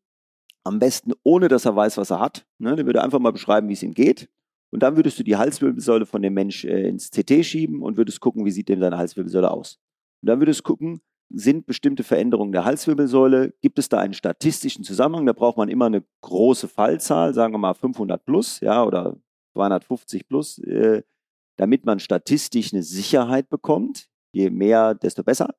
Am 0.64 0.80
besten 0.80 1.12
ohne, 1.24 1.48
dass 1.50 1.66
er 1.66 1.76
weiß, 1.76 1.98
was 1.98 2.10
er 2.10 2.20
hat. 2.20 2.46
Ne? 2.58 2.76
Der 2.76 2.86
würde 2.86 3.02
einfach 3.04 3.20
mal 3.20 3.32
beschreiben, 3.32 3.68
wie 3.70 3.74
es 3.74 3.84
ihm 3.84 3.94
geht. 3.94 4.30
Und 4.70 4.84
dann 4.84 4.96
würdest 4.98 5.18
du 5.20 5.24
die 5.24 5.36
Halswirbelsäule 5.38 6.06
von 6.06 6.22
dem 6.22 6.34
Mensch 6.34 6.66
äh, 6.66 6.88
ins 6.88 7.10
CT 7.10 7.44
schieben 7.46 7.82
und 7.82 7.98
würdest 7.98 8.20
gucken, 8.20 8.46
wie 8.46 8.52
sieht 8.52 8.68
denn 8.70 8.80
seine 8.80 8.98
Halswirbelsäule 8.98 9.50
aus. 9.50 9.80
Und 10.22 10.28
dann 10.30 10.40
würdest 10.40 10.60
du 10.60 10.64
gucken, 10.64 11.02
sind 11.30 11.66
bestimmte 11.66 12.04
Veränderungen 12.04 12.52
der 12.52 12.66
Halswirbelsäule, 12.66 13.54
gibt 13.62 13.80
es 13.80 13.90
da 13.90 14.00
einen 14.00 14.14
statistischen 14.14 14.84
Zusammenhang? 14.84 15.26
Da 15.26 15.34
braucht 15.34 15.58
man 15.58 15.70
immer 15.70 15.86
eine 15.86 16.04
große 16.22 16.68
Fallzahl, 16.68 17.34
sagen 17.34 17.54
wir 17.54 17.58
mal 17.58 17.74
500 17.74 18.24
plus, 18.24 18.60
ja, 18.62 18.84
oder 18.84 19.18
250 19.54 20.28
plus, 20.28 20.60
äh, 20.60 21.04
damit 21.58 21.86
man 21.86 22.00
statistisch 22.00 22.74
eine 22.74 22.84
Sicherheit 22.84 23.50
bekommt. 23.50 24.10
Je 24.34 24.50
mehr, 24.50 24.94
desto 24.94 25.24
besser. 25.24 25.56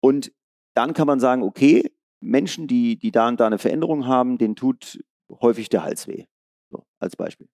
Und 0.00 0.32
dann 0.74 0.92
kann 0.92 1.06
man 1.06 1.20
sagen, 1.20 1.42
okay, 1.42 1.90
Menschen, 2.20 2.66
die, 2.66 2.96
die 2.96 3.10
da 3.10 3.28
und 3.28 3.40
da 3.40 3.46
eine 3.46 3.58
Veränderung 3.58 4.06
haben, 4.06 4.38
denen 4.38 4.56
tut 4.56 5.02
häufig 5.30 5.68
der 5.68 5.84
Hals 5.84 6.06
weh. 6.06 6.26
So, 6.70 6.84
als 6.98 7.16
Beispiel. 7.16 7.48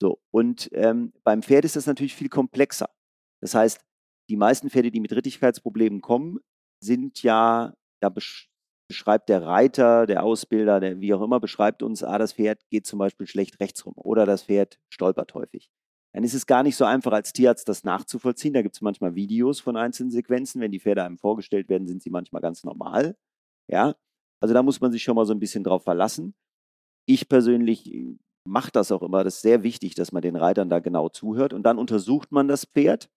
So, 0.00 0.18
und 0.30 0.70
ähm, 0.72 1.12
beim 1.24 1.42
Pferd 1.42 1.64
ist 1.64 1.76
das 1.76 1.86
natürlich 1.86 2.14
viel 2.14 2.28
komplexer. 2.28 2.88
Das 3.40 3.54
heißt, 3.54 3.80
die 4.30 4.36
meisten 4.36 4.70
Pferde, 4.70 4.90
die 4.90 5.00
mit 5.00 5.12
Rittigkeitsproblemen 5.12 6.00
kommen, 6.00 6.38
sind 6.80 7.22
ja, 7.22 7.74
da 8.00 8.08
besch 8.08 8.48
beschreibt 8.88 9.28
der 9.28 9.44
Reiter, 9.44 10.04
der 10.04 10.24
Ausbilder, 10.24 10.80
der 10.80 11.00
wie 11.00 11.14
auch 11.14 11.22
immer, 11.22 11.38
beschreibt 11.38 11.84
uns, 11.84 12.02
ah, 12.02 12.18
das 12.18 12.32
Pferd 12.32 12.60
geht 12.70 12.86
zum 12.86 12.98
Beispiel 12.98 13.28
schlecht 13.28 13.60
rechts 13.60 13.86
rum 13.86 13.94
oder 13.94 14.26
das 14.26 14.42
Pferd 14.42 14.80
stolpert 14.88 15.32
häufig. 15.34 15.70
Dann 16.12 16.24
ist 16.24 16.34
es 16.34 16.44
gar 16.44 16.64
nicht 16.64 16.76
so 16.76 16.84
einfach 16.84 17.12
als 17.12 17.32
Tierarzt 17.32 17.68
das 17.68 17.84
nachzuvollziehen. 17.84 18.52
Da 18.52 18.62
gibt 18.62 18.74
es 18.74 18.80
manchmal 18.80 19.14
Videos 19.14 19.60
von 19.60 19.76
einzelnen 19.76 20.10
Sequenzen. 20.10 20.60
Wenn 20.60 20.72
die 20.72 20.80
Pferde 20.80 21.04
einem 21.04 21.18
vorgestellt 21.18 21.68
werden, 21.68 21.86
sind 21.86 22.02
sie 22.02 22.10
manchmal 22.10 22.42
ganz 22.42 22.64
normal. 22.64 23.16
Ja, 23.68 23.94
also 24.40 24.54
da 24.54 24.62
muss 24.62 24.80
man 24.80 24.90
sich 24.90 25.04
schon 25.04 25.14
mal 25.14 25.26
so 25.26 25.32
ein 25.32 25.38
bisschen 25.38 25.62
drauf 25.62 25.84
verlassen. 25.84 26.34
Ich 27.06 27.28
persönlich 27.28 27.92
mache 28.44 28.72
das 28.72 28.90
auch 28.90 29.02
immer. 29.02 29.22
Das 29.22 29.36
ist 29.36 29.42
sehr 29.42 29.62
wichtig, 29.62 29.94
dass 29.94 30.10
man 30.10 30.22
den 30.22 30.34
Reitern 30.34 30.68
da 30.68 30.80
genau 30.80 31.08
zuhört. 31.08 31.52
Und 31.52 31.62
dann 31.62 31.78
untersucht 31.78 32.32
man 32.32 32.48
das 32.48 32.64
Pferd 32.64 33.08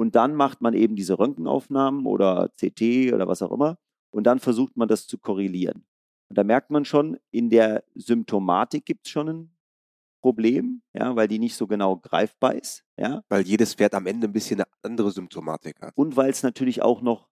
und 0.00 0.16
dann 0.16 0.34
macht 0.34 0.62
man 0.62 0.72
eben 0.72 0.96
diese 0.96 1.18
Röntgenaufnahmen 1.18 2.06
oder 2.06 2.48
CT 2.56 3.12
oder 3.12 3.28
was 3.28 3.42
auch 3.42 3.52
immer. 3.52 3.76
Und 4.10 4.24
dann 4.24 4.38
versucht 4.40 4.74
man 4.74 4.88
das 4.88 5.06
zu 5.06 5.18
korrelieren. 5.18 5.84
Und 6.30 6.38
da 6.38 6.42
merkt 6.42 6.70
man 6.70 6.86
schon, 6.86 7.18
in 7.30 7.50
der 7.50 7.84
Symptomatik 7.94 8.86
gibt 8.86 9.04
es 9.06 9.12
schon 9.12 9.28
ein 9.28 9.54
Problem, 10.22 10.80
ja, 10.94 11.14
weil 11.16 11.28
die 11.28 11.38
nicht 11.38 11.54
so 11.54 11.66
genau 11.66 11.98
greifbar 11.98 12.54
ist. 12.54 12.82
Ja, 12.98 13.22
Weil 13.28 13.42
jedes 13.42 13.74
Pferd 13.74 13.92
am 13.92 14.06
Ende 14.06 14.26
ein 14.26 14.32
bisschen 14.32 14.60
eine 14.60 14.68
andere 14.80 15.10
Symptomatik 15.10 15.78
hat. 15.82 15.92
und 15.98 16.16
weil 16.16 16.30
es 16.30 16.42
natürlich 16.42 16.80
auch 16.80 17.02
noch 17.02 17.28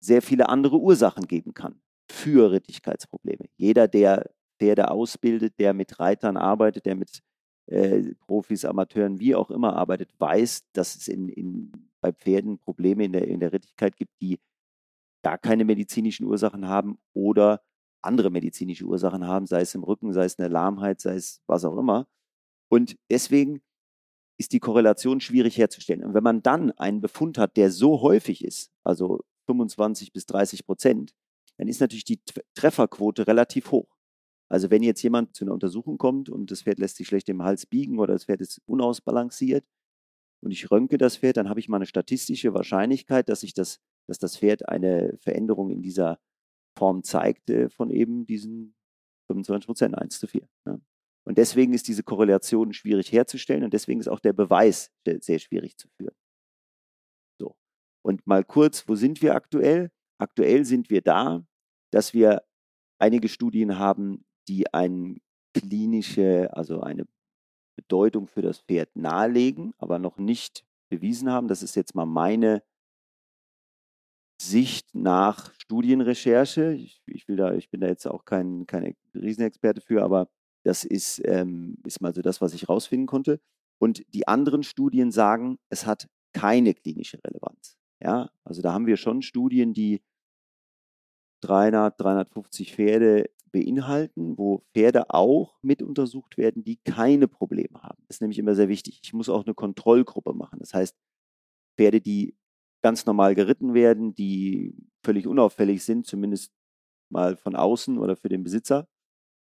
sehr 0.00 0.20
viele 0.20 0.48
andere 0.48 0.80
Ursachen 0.80 1.28
geben 1.28 1.54
kann 1.54 1.80
für 2.10 2.50
Rittigkeitsprobleme. 2.50 3.44
Jeder, 3.56 3.86
der 3.86 4.28
Pferde 4.58 4.90
ausbildet, 4.90 5.60
der 5.60 5.74
mit 5.74 6.00
Reitern 6.00 6.36
arbeitet, 6.36 6.86
der 6.86 6.96
mit 6.96 7.20
äh, 7.66 8.02
Profis, 8.26 8.64
Amateuren, 8.64 9.20
wie 9.20 9.36
auch 9.36 9.52
immer 9.52 9.76
arbeitet, 9.76 10.10
weiß, 10.18 10.72
dass 10.72 10.96
es 10.96 11.06
in, 11.06 11.28
in, 11.28 11.89
bei 12.00 12.12
Pferden 12.12 12.58
Probleme 12.58 13.04
in 13.04 13.12
der, 13.12 13.26
in 13.28 13.40
der 13.40 13.52
Rittigkeit 13.52 13.96
gibt, 13.96 14.12
die 14.20 14.38
gar 15.22 15.38
keine 15.38 15.64
medizinischen 15.64 16.26
Ursachen 16.26 16.66
haben 16.66 16.98
oder 17.14 17.62
andere 18.02 18.30
medizinische 18.30 18.84
Ursachen 18.86 19.26
haben, 19.26 19.46
sei 19.46 19.60
es 19.60 19.74
im 19.74 19.84
Rücken, 19.84 20.12
sei 20.12 20.24
es 20.24 20.38
eine 20.38 20.48
Lahmheit, 20.48 21.00
sei 21.00 21.14
es 21.14 21.42
was 21.46 21.64
auch 21.64 21.76
immer. 21.76 22.08
Und 22.68 22.96
deswegen 23.10 23.60
ist 24.38 24.52
die 24.52 24.60
Korrelation 24.60 25.20
schwierig 25.20 25.58
herzustellen. 25.58 26.02
Und 26.02 26.14
wenn 26.14 26.22
man 26.22 26.42
dann 26.42 26.70
einen 26.72 27.02
Befund 27.02 27.36
hat, 27.36 27.58
der 27.58 27.70
so 27.70 28.00
häufig 28.00 28.42
ist, 28.42 28.70
also 28.84 29.20
25 29.46 30.12
bis 30.12 30.24
30 30.26 30.64
Prozent, 30.64 31.12
dann 31.58 31.68
ist 31.68 31.80
natürlich 31.80 32.04
die 32.04 32.22
Trefferquote 32.54 33.26
relativ 33.26 33.70
hoch. 33.70 33.98
Also 34.48 34.70
wenn 34.70 34.82
jetzt 34.82 35.02
jemand 35.02 35.36
zu 35.36 35.44
einer 35.44 35.52
Untersuchung 35.52 35.98
kommt 35.98 36.30
und 36.30 36.50
das 36.50 36.62
Pferd 36.62 36.78
lässt 36.78 36.96
sich 36.96 37.06
schlecht 37.06 37.28
im 37.28 37.42
Hals 37.42 37.66
biegen 37.66 37.98
oder 37.98 38.14
das 38.14 38.24
Pferd 38.24 38.40
ist 38.40 38.62
unausbalanciert 38.66 39.64
und 40.42 40.50
ich 40.52 40.70
röntge 40.70 40.98
das 40.98 41.18
Pferd, 41.18 41.36
dann 41.36 41.48
habe 41.48 41.60
ich 41.60 41.68
mal 41.68 41.76
eine 41.76 41.86
statistische 41.86 42.54
Wahrscheinlichkeit, 42.54 43.28
dass 43.28 43.42
ich 43.42 43.54
das, 43.54 43.80
dass 44.06 44.18
das 44.18 44.38
Pferd 44.38 44.68
eine 44.68 45.16
Veränderung 45.18 45.70
in 45.70 45.82
dieser 45.82 46.18
Form 46.78 47.02
zeigt 47.02 47.50
äh, 47.50 47.68
von 47.68 47.90
eben 47.90 48.26
diesen 48.26 48.74
25 49.28 49.66
Prozent, 49.66 49.98
1 49.98 50.18
zu 50.18 50.26
4. 50.26 50.48
Ja. 50.66 50.80
Und 51.26 51.38
deswegen 51.38 51.74
ist 51.74 51.86
diese 51.88 52.02
Korrelation 52.02 52.72
schwierig 52.72 53.12
herzustellen 53.12 53.64
und 53.64 53.72
deswegen 53.74 54.00
ist 54.00 54.08
auch 54.08 54.20
der 54.20 54.32
Beweis 54.32 54.90
sehr, 55.04 55.20
sehr 55.20 55.38
schwierig 55.38 55.76
zu 55.76 55.88
führen. 55.96 56.14
So. 57.38 57.54
Und 58.02 58.26
mal 58.26 58.44
kurz, 58.44 58.88
wo 58.88 58.94
sind 58.94 59.20
wir 59.22 59.34
aktuell? 59.34 59.90
Aktuell 60.18 60.64
sind 60.64 60.90
wir 60.90 61.02
da, 61.02 61.44
dass 61.92 62.14
wir 62.14 62.42
einige 62.98 63.28
Studien 63.28 63.78
haben, 63.78 64.24
die 64.48 64.72
eine 64.72 65.16
klinische, 65.54 66.50
also 66.52 66.80
eine 66.80 67.06
Bedeutung 67.80 68.26
für 68.26 68.42
das 68.42 68.60
Pferd 68.60 68.94
nahelegen, 68.94 69.72
aber 69.78 69.98
noch 69.98 70.18
nicht 70.18 70.64
bewiesen 70.90 71.30
haben. 71.30 71.48
Das 71.48 71.62
ist 71.62 71.76
jetzt 71.76 71.94
mal 71.94 72.04
meine 72.04 72.62
Sicht 74.40 74.94
nach 74.94 75.52
Studienrecherche. 75.58 76.74
Ich, 76.74 77.02
ich, 77.06 77.26
will 77.26 77.36
da, 77.36 77.54
ich 77.54 77.70
bin 77.70 77.80
da 77.80 77.88
jetzt 77.88 78.06
auch 78.06 78.24
kein, 78.24 78.66
keine 78.66 78.94
Riesenexperte 79.14 79.80
für, 79.80 80.02
aber 80.02 80.28
das 80.62 80.84
ist, 80.84 81.22
ähm, 81.24 81.78
ist 81.84 82.02
mal 82.02 82.14
so 82.14 82.20
das, 82.20 82.40
was 82.40 82.52
ich 82.52 82.68
rausfinden 82.68 83.06
konnte. 83.06 83.40
Und 83.78 84.04
die 84.12 84.28
anderen 84.28 84.62
Studien 84.62 85.10
sagen, 85.10 85.58
es 85.70 85.86
hat 85.86 86.06
keine 86.34 86.74
klinische 86.74 87.18
Relevanz. 87.24 87.76
Ja, 88.02 88.30
also 88.44 88.60
da 88.60 88.72
haben 88.72 88.86
wir 88.86 88.96
schon 88.98 89.22
Studien, 89.22 89.72
die 89.72 90.02
300, 91.42 91.98
350 91.98 92.74
Pferde 92.74 93.30
beinhalten, 93.52 94.38
wo 94.38 94.64
Pferde 94.72 95.10
auch 95.10 95.58
mit 95.62 95.82
untersucht 95.82 96.38
werden, 96.38 96.64
die 96.64 96.78
keine 96.84 97.28
Probleme 97.28 97.82
haben. 97.82 98.02
Das 98.06 98.16
ist 98.16 98.20
nämlich 98.20 98.38
immer 98.38 98.54
sehr 98.54 98.68
wichtig. 98.68 99.00
Ich 99.02 99.12
muss 99.12 99.28
auch 99.28 99.44
eine 99.44 99.54
Kontrollgruppe 99.54 100.32
machen. 100.34 100.58
Das 100.58 100.74
heißt, 100.74 100.96
Pferde, 101.76 102.00
die 102.00 102.36
ganz 102.82 103.06
normal 103.06 103.34
geritten 103.34 103.74
werden, 103.74 104.14
die 104.14 104.74
völlig 105.04 105.26
unauffällig 105.26 105.84
sind, 105.84 106.06
zumindest 106.06 106.52
mal 107.10 107.36
von 107.36 107.56
außen 107.56 107.98
oder 107.98 108.16
für 108.16 108.28
den 108.28 108.42
Besitzer. 108.42 108.88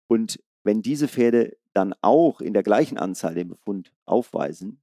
Und 0.08 0.42
wenn 0.64 0.82
diese 0.82 1.08
Pferde 1.08 1.58
dann 1.74 1.94
auch 2.02 2.42
in 2.42 2.54
der 2.54 2.64
gleichen 2.64 2.98
Anzahl 2.98 3.36
den 3.36 3.50
Befund 3.50 3.94
aufweisen, 4.06 4.82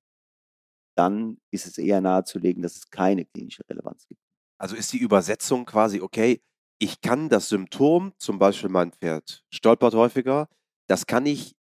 dann 0.97 1.39
ist 1.51 1.67
es 1.67 1.79
eher 1.79 2.01
nahezulegen, 2.01 2.63
dass 2.63 2.77
es 2.77 2.91
keine 2.91 3.25
klinische 3.25 3.69
Relevanz 3.69 4.07
gibt. 4.07 4.21
Also 4.59 4.77
ist 4.77 4.93
die 4.93 4.99
Übersetzung 4.99 5.67
quasi, 5.67 6.01
okay, 6.01 6.43
ich 6.79 7.01
kann 7.01 7.29
das 7.29 7.49
Symptom, 7.49 8.13
zum 8.19 8.39
Beispiel 8.39 8.71
mein 8.71 8.93
Pferd 8.93 9.45
stolpert 9.51 9.95
häufiger, 9.95 10.49
das 10.89 11.07
kann 11.07 11.27
ich 11.27 11.57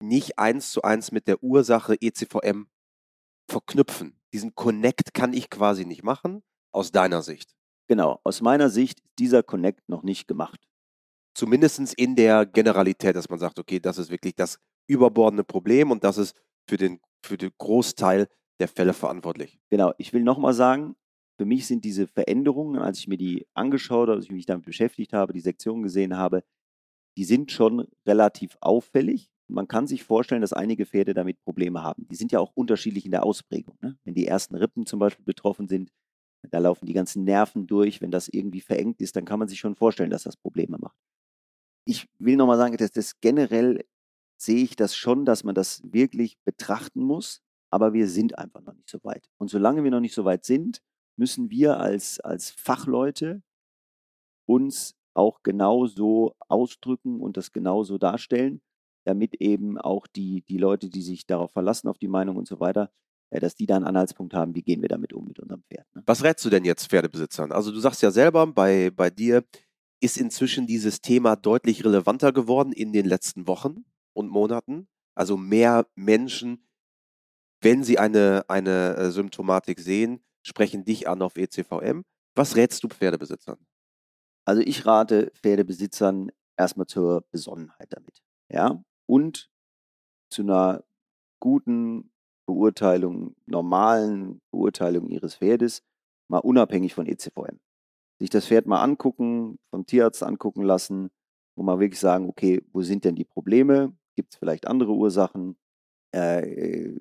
nicht 0.00 0.38
eins 0.38 0.70
zu 0.70 0.82
eins 0.82 1.10
mit 1.10 1.26
der 1.26 1.42
Ursache 1.42 1.96
ECVM 2.00 2.68
verknüpfen. 3.50 4.20
Diesen 4.32 4.54
Connect 4.54 5.14
kann 5.14 5.32
ich 5.32 5.50
quasi 5.50 5.84
nicht 5.84 6.02
machen, 6.02 6.42
aus 6.72 6.92
deiner 6.92 7.22
Sicht. 7.22 7.54
Genau, 7.88 8.20
aus 8.22 8.42
meiner 8.42 8.68
Sicht 8.68 9.00
ist 9.00 9.08
dieser 9.18 9.42
Connect 9.42 9.88
noch 9.88 10.02
nicht 10.02 10.28
gemacht. 10.28 10.68
Zumindest 11.34 11.94
in 11.94 12.16
der 12.16 12.44
Generalität, 12.46 13.16
dass 13.16 13.28
man 13.30 13.38
sagt, 13.38 13.58
okay, 13.58 13.80
das 13.80 13.98
ist 13.98 14.10
wirklich 14.10 14.34
das 14.34 14.58
überbordende 14.86 15.44
Problem 15.44 15.90
und 15.90 16.04
das 16.04 16.18
ist 16.18 16.36
für 16.68 16.76
den, 16.76 17.00
für 17.24 17.38
den 17.38 17.52
Großteil 17.58 18.28
der 18.60 18.68
Fälle 18.68 18.92
verantwortlich. 18.92 19.58
Genau, 19.70 19.92
ich 19.98 20.12
will 20.12 20.22
nochmal 20.22 20.52
sagen, 20.52 20.96
für 21.38 21.44
mich 21.44 21.66
sind 21.66 21.84
diese 21.84 22.08
Veränderungen, 22.08 22.80
als 22.80 22.98
ich 22.98 23.06
mir 23.06 23.16
die 23.16 23.46
angeschaut 23.54 24.08
habe, 24.08 24.16
als 24.16 24.24
ich 24.24 24.32
mich 24.32 24.46
damit 24.46 24.66
beschäftigt 24.66 25.12
habe, 25.12 25.32
die 25.32 25.40
Sektion 25.40 25.82
gesehen 25.82 26.16
habe, 26.16 26.42
die 27.16 27.24
sind 27.24 27.52
schon 27.52 27.86
relativ 28.06 28.58
auffällig. 28.60 29.30
Man 29.46 29.68
kann 29.68 29.86
sich 29.86 30.02
vorstellen, 30.02 30.40
dass 30.40 30.52
einige 30.52 30.84
Pferde 30.84 31.14
damit 31.14 31.40
Probleme 31.40 31.82
haben. 31.82 32.06
Die 32.08 32.16
sind 32.16 32.32
ja 32.32 32.40
auch 32.40 32.52
unterschiedlich 32.54 33.04
in 33.04 33.12
der 33.12 33.24
Ausprägung. 33.24 33.78
Ne? 33.80 33.96
Wenn 34.04 34.14
die 34.14 34.26
ersten 34.26 34.56
Rippen 34.56 34.84
zum 34.84 34.98
Beispiel 34.98 35.24
betroffen 35.24 35.68
sind, 35.68 35.90
da 36.50 36.58
laufen 36.58 36.86
die 36.86 36.92
ganzen 36.92 37.24
Nerven 37.24 37.66
durch. 37.66 38.00
Wenn 38.00 38.10
das 38.10 38.28
irgendwie 38.28 38.60
verengt 38.60 39.00
ist, 39.00 39.14
dann 39.16 39.24
kann 39.24 39.38
man 39.38 39.48
sich 39.48 39.60
schon 39.60 39.76
vorstellen, 39.76 40.10
dass 40.10 40.24
das 40.24 40.36
Probleme 40.36 40.76
macht. 40.78 40.98
Ich 41.86 42.08
will 42.18 42.36
nochmal 42.36 42.58
sagen, 42.58 42.76
dass 42.76 42.90
das 42.90 43.20
generell 43.20 43.84
sehe 44.36 44.62
ich 44.62 44.76
das 44.76 44.94
schon, 44.96 45.24
dass 45.24 45.44
man 45.44 45.54
das 45.54 45.82
wirklich 45.84 46.36
betrachten 46.44 47.00
muss, 47.00 47.42
aber 47.70 47.92
wir 47.92 48.08
sind 48.08 48.38
einfach 48.38 48.60
noch 48.60 48.74
nicht 48.74 48.90
so 48.90 48.98
weit. 49.04 49.28
Und 49.38 49.48
solange 49.50 49.82
wir 49.84 49.90
noch 49.90 50.00
nicht 50.00 50.14
so 50.14 50.24
weit 50.24 50.44
sind, 50.44 50.82
müssen 51.18 51.50
wir 51.50 51.78
als, 51.78 52.20
als 52.20 52.50
Fachleute 52.50 53.42
uns 54.46 54.94
auch 55.14 55.42
genauso 55.42 56.34
ausdrücken 56.48 57.20
und 57.20 57.36
das 57.36 57.52
genauso 57.52 57.98
darstellen, 57.98 58.60
damit 59.04 59.34
eben 59.40 59.78
auch 59.78 60.06
die, 60.06 60.42
die 60.42 60.58
Leute, 60.58 60.88
die 60.88 61.02
sich 61.02 61.26
darauf 61.26 61.52
verlassen, 61.52 61.88
auf 61.88 61.98
die 61.98 62.08
Meinung 62.08 62.36
und 62.36 62.46
so 62.46 62.60
weiter, 62.60 62.90
äh, 63.30 63.40
dass 63.40 63.54
die 63.54 63.66
da 63.66 63.76
einen 63.76 63.86
Anhaltspunkt 63.86 64.34
haben, 64.34 64.54
wie 64.54 64.62
gehen 64.62 64.80
wir 64.80 64.88
damit 64.88 65.12
um 65.12 65.26
mit 65.26 65.38
unserem 65.40 65.62
Pferd. 65.64 65.86
Ne? 65.94 66.02
Was 66.06 66.22
rätst 66.22 66.44
du 66.44 66.50
denn 66.50 66.64
jetzt 66.64 66.88
Pferdebesitzern? 66.88 67.52
Also 67.52 67.72
du 67.72 67.80
sagst 67.80 68.02
ja 68.02 68.10
selber, 68.10 68.46
bei, 68.46 68.90
bei 68.90 69.10
dir 69.10 69.44
ist 70.00 70.16
inzwischen 70.16 70.66
dieses 70.66 71.00
Thema 71.00 71.36
deutlich 71.36 71.84
relevanter 71.84 72.32
geworden 72.32 72.72
in 72.72 72.92
den 72.92 73.06
letzten 73.06 73.46
Wochen 73.48 73.84
und 74.12 74.30
Monaten. 74.30 74.86
Also 75.14 75.36
mehr 75.36 75.86
Menschen, 75.96 76.68
wenn 77.60 77.82
sie 77.82 77.98
eine, 77.98 78.44
eine 78.48 78.94
äh, 78.96 79.10
Symptomatik 79.10 79.80
sehen, 79.80 80.20
sprechen 80.48 80.84
dich 80.84 81.08
an 81.08 81.22
auf 81.22 81.36
ECVM. 81.36 82.04
Was 82.34 82.56
rätst 82.56 82.82
du 82.82 82.88
Pferdebesitzern? 82.88 83.58
Also 84.44 84.62
ich 84.62 84.86
rate 84.86 85.30
Pferdebesitzern 85.34 86.30
erstmal 86.56 86.86
zur 86.86 87.22
Besonnenheit 87.30 87.88
damit. 87.90 88.22
Ja, 88.50 88.82
und 89.06 89.50
zu 90.30 90.42
einer 90.42 90.84
guten 91.40 92.10
Beurteilung, 92.46 93.36
normalen 93.46 94.40
Beurteilung 94.50 95.08
ihres 95.08 95.36
Pferdes, 95.36 95.82
mal 96.28 96.38
unabhängig 96.38 96.94
von 96.94 97.06
ECVM. 97.06 97.60
Sich 98.18 98.30
das 98.30 98.46
Pferd 98.46 98.66
mal 98.66 98.82
angucken, 98.82 99.58
vom 99.70 99.86
Tierarzt 99.86 100.22
angucken 100.22 100.62
lassen, 100.62 101.10
wo 101.56 101.62
man 101.62 101.78
wirklich 101.78 102.00
sagen, 102.00 102.28
okay, 102.28 102.64
wo 102.72 102.82
sind 102.82 103.04
denn 103.04 103.14
die 103.14 103.24
Probleme? 103.24 103.94
Gibt 104.16 104.32
es 104.32 104.38
vielleicht 104.38 104.66
andere 104.66 104.92
Ursachen? 104.92 105.56
Äh, 106.12 106.94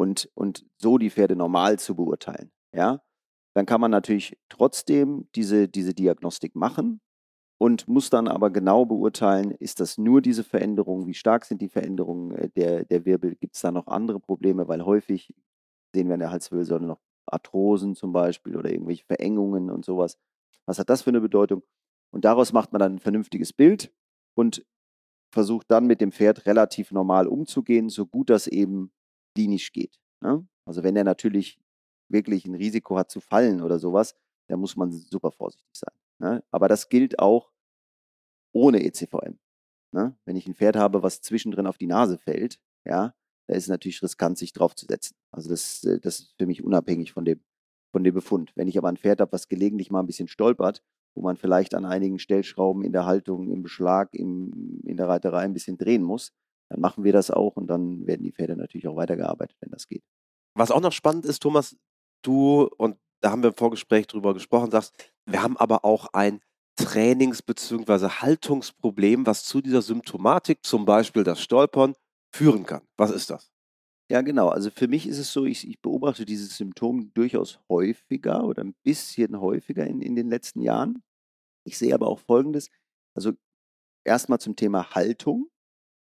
und, 0.00 0.30
und 0.34 0.64
so 0.78 0.96
die 0.96 1.10
Pferde 1.10 1.36
normal 1.36 1.78
zu 1.78 1.94
beurteilen. 1.94 2.50
Ja? 2.74 3.02
Dann 3.54 3.66
kann 3.66 3.82
man 3.82 3.90
natürlich 3.90 4.38
trotzdem 4.48 5.28
diese, 5.34 5.68
diese 5.68 5.92
Diagnostik 5.92 6.56
machen 6.56 7.02
und 7.58 7.86
muss 7.86 8.08
dann 8.08 8.26
aber 8.26 8.48
genau 8.48 8.86
beurteilen, 8.86 9.50
ist 9.50 9.78
das 9.78 9.98
nur 9.98 10.22
diese 10.22 10.42
Veränderung, 10.42 11.06
wie 11.06 11.12
stark 11.12 11.44
sind 11.44 11.60
die 11.60 11.68
Veränderungen 11.68 12.32
äh, 12.32 12.48
der, 12.48 12.86
der 12.86 13.04
Wirbel, 13.04 13.34
gibt 13.34 13.56
es 13.56 13.60
da 13.60 13.70
noch 13.70 13.88
andere 13.88 14.20
Probleme, 14.20 14.68
weil 14.68 14.86
häufig 14.86 15.34
sehen 15.94 16.08
wir 16.08 16.14
in 16.14 16.20
der 16.20 16.30
Halswirbelsäule 16.30 16.86
noch 16.86 17.00
Arthrosen 17.26 17.94
zum 17.94 18.14
Beispiel 18.14 18.56
oder 18.56 18.70
irgendwelche 18.70 19.04
Verengungen 19.04 19.70
und 19.70 19.84
sowas. 19.84 20.16
Was 20.64 20.78
hat 20.78 20.88
das 20.88 21.02
für 21.02 21.10
eine 21.10 21.20
Bedeutung? 21.20 21.62
Und 22.10 22.24
daraus 22.24 22.54
macht 22.54 22.72
man 22.72 22.80
dann 22.80 22.94
ein 22.94 23.00
vernünftiges 23.00 23.52
Bild 23.52 23.92
und 24.34 24.64
versucht 25.30 25.70
dann 25.70 25.86
mit 25.86 26.00
dem 26.00 26.10
Pferd 26.10 26.46
relativ 26.46 26.90
normal 26.90 27.26
umzugehen, 27.26 27.90
so 27.90 28.06
gut 28.06 28.30
das 28.30 28.46
eben 28.46 28.90
klinisch 29.34 29.72
geht. 29.72 29.98
Ne? 30.20 30.46
Also 30.64 30.82
wenn 30.82 30.96
er 30.96 31.04
natürlich 31.04 31.60
wirklich 32.08 32.44
ein 32.46 32.54
Risiko 32.54 32.96
hat 32.96 33.10
zu 33.10 33.20
fallen 33.20 33.62
oder 33.62 33.78
sowas, 33.78 34.14
dann 34.48 34.60
muss 34.60 34.76
man 34.76 34.90
super 34.90 35.30
vorsichtig 35.30 35.70
sein. 35.74 35.94
Ne? 36.18 36.44
Aber 36.50 36.68
das 36.68 36.88
gilt 36.88 37.18
auch 37.18 37.52
ohne 38.52 38.84
ECVM. 38.84 39.38
Ne? 39.92 40.16
Wenn 40.24 40.36
ich 40.36 40.46
ein 40.46 40.54
Pferd 40.54 40.76
habe, 40.76 41.02
was 41.02 41.22
zwischendrin 41.22 41.66
auf 41.66 41.78
die 41.78 41.86
Nase 41.86 42.18
fällt, 42.18 42.60
ja, 42.84 43.14
da 43.46 43.54
ist 43.54 43.64
es 43.64 43.68
natürlich 43.68 44.02
riskant, 44.02 44.38
sich 44.38 44.52
draufzusetzen. 44.52 45.16
Also 45.32 45.50
das, 45.50 45.82
äh, 45.84 45.98
das 45.98 46.20
ist 46.20 46.34
für 46.38 46.46
mich 46.46 46.62
unabhängig 46.62 47.12
von 47.12 47.24
dem, 47.24 47.40
von 47.92 48.04
dem 48.04 48.14
Befund. 48.14 48.52
Wenn 48.54 48.68
ich 48.68 48.78
aber 48.78 48.88
ein 48.88 48.96
Pferd 48.96 49.20
habe, 49.20 49.32
was 49.32 49.48
gelegentlich 49.48 49.90
mal 49.90 50.00
ein 50.00 50.06
bisschen 50.06 50.28
stolpert, 50.28 50.82
wo 51.16 51.22
man 51.22 51.36
vielleicht 51.36 51.74
an 51.74 51.84
einigen 51.84 52.18
Stellschrauben 52.18 52.84
in 52.84 52.92
der 52.92 53.06
Haltung, 53.06 53.50
im 53.50 53.62
Beschlag, 53.62 54.14
im, 54.14 54.80
in 54.84 54.96
der 54.96 55.08
Reiterei 55.08 55.40
ein 55.40 55.52
bisschen 55.52 55.78
drehen 55.78 56.02
muss, 56.02 56.32
dann 56.70 56.80
machen 56.80 57.04
wir 57.04 57.12
das 57.12 57.30
auch 57.30 57.56
und 57.56 57.66
dann 57.66 58.06
werden 58.06 58.22
die 58.22 58.32
Pferde 58.32 58.56
natürlich 58.56 58.88
auch 58.88 58.96
weitergearbeitet, 58.96 59.56
wenn 59.60 59.70
das 59.70 59.88
geht. 59.88 60.02
Was 60.54 60.70
auch 60.70 60.80
noch 60.80 60.92
spannend 60.92 61.26
ist, 61.26 61.42
Thomas, 61.42 61.76
du, 62.22 62.68
und 62.78 62.96
da 63.20 63.30
haben 63.30 63.42
wir 63.42 63.50
im 63.50 63.56
Vorgespräch 63.56 64.06
drüber 64.06 64.32
gesprochen, 64.32 64.70
sagst, 64.70 64.94
wir 65.26 65.42
haben 65.42 65.56
aber 65.56 65.84
auch 65.84 66.06
ein 66.12 66.40
Trainings- 66.76 67.42
bzw. 67.42 68.08
Haltungsproblem, 68.08 69.26
was 69.26 69.44
zu 69.44 69.60
dieser 69.60 69.82
Symptomatik, 69.82 70.64
zum 70.64 70.84
Beispiel 70.84 71.24
das 71.24 71.40
Stolpern, 71.40 71.94
führen 72.34 72.64
kann. 72.64 72.82
Was 72.96 73.10
ist 73.10 73.30
das? 73.30 73.50
Ja, 74.10 74.22
genau. 74.22 74.48
Also 74.48 74.70
für 74.70 74.88
mich 74.88 75.06
ist 75.06 75.18
es 75.18 75.32
so, 75.32 75.44
ich, 75.44 75.68
ich 75.68 75.80
beobachte 75.80 76.24
dieses 76.24 76.56
Symptom 76.56 77.12
durchaus 77.14 77.60
häufiger 77.68 78.44
oder 78.44 78.64
ein 78.64 78.74
bisschen 78.82 79.40
häufiger 79.40 79.86
in, 79.86 80.00
in 80.00 80.16
den 80.16 80.28
letzten 80.28 80.62
Jahren. 80.62 81.02
Ich 81.64 81.76
sehe 81.78 81.94
aber 81.94 82.06
auch 82.06 82.20
Folgendes. 82.20 82.70
Also 83.14 83.32
erstmal 84.04 84.40
zum 84.40 84.56
Thema 84.56 84.90
Haltung. 84.94 85.49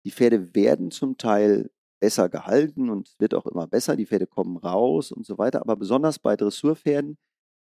Die 0.06 0.12
Pferde 0.12 0.54
werden 0.54 0.92
zum 0.92 1.18
Teil 1.18 1.70
besser 2.00 2.28
gehalten 2.28 2.90
und 2.90 3.08
es 3.08 3.20
wird 3.20 3.34
auch 3.34 3.46
immer 3.46 3.68
besser. 3.68 3.96
Die 3.96 4.06
Pferde 4.06 4.28
kommen 4.28 4.58
raus 4.58 5.12
und 5.12 5.26
so 5.26 5.38
weiter. 5.38 5.62
Aber 5.62 5.76
besonders 5.78 6.20
bei 6.20 6.36
Dressurpferden 6.36 7.18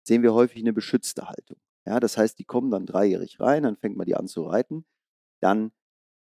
sehen 0.06 0.22
wir 0.22 0.34
häufig 0.34 0.62
eine 0.62 0.72
beschützte 0.72 1.28
Haltung. 1.28 1.56
Ja, 1.86 2.00
das 2.00 2.18
heißt, 2.18 2.38
die 2.38 2.44
kommen 2.44 2.70
dann 2.70 2.84
dreijährig 2.84 3.40
rein, 3.40 3.62
dann 3.62 3.76
fängt 3.76 3.96
man 3.96 4.06
die 4.06 4.16
an 4.16 4.26
zu 4.26 4.42
reiten. 4.42 4.84
Dann 5.40 5.72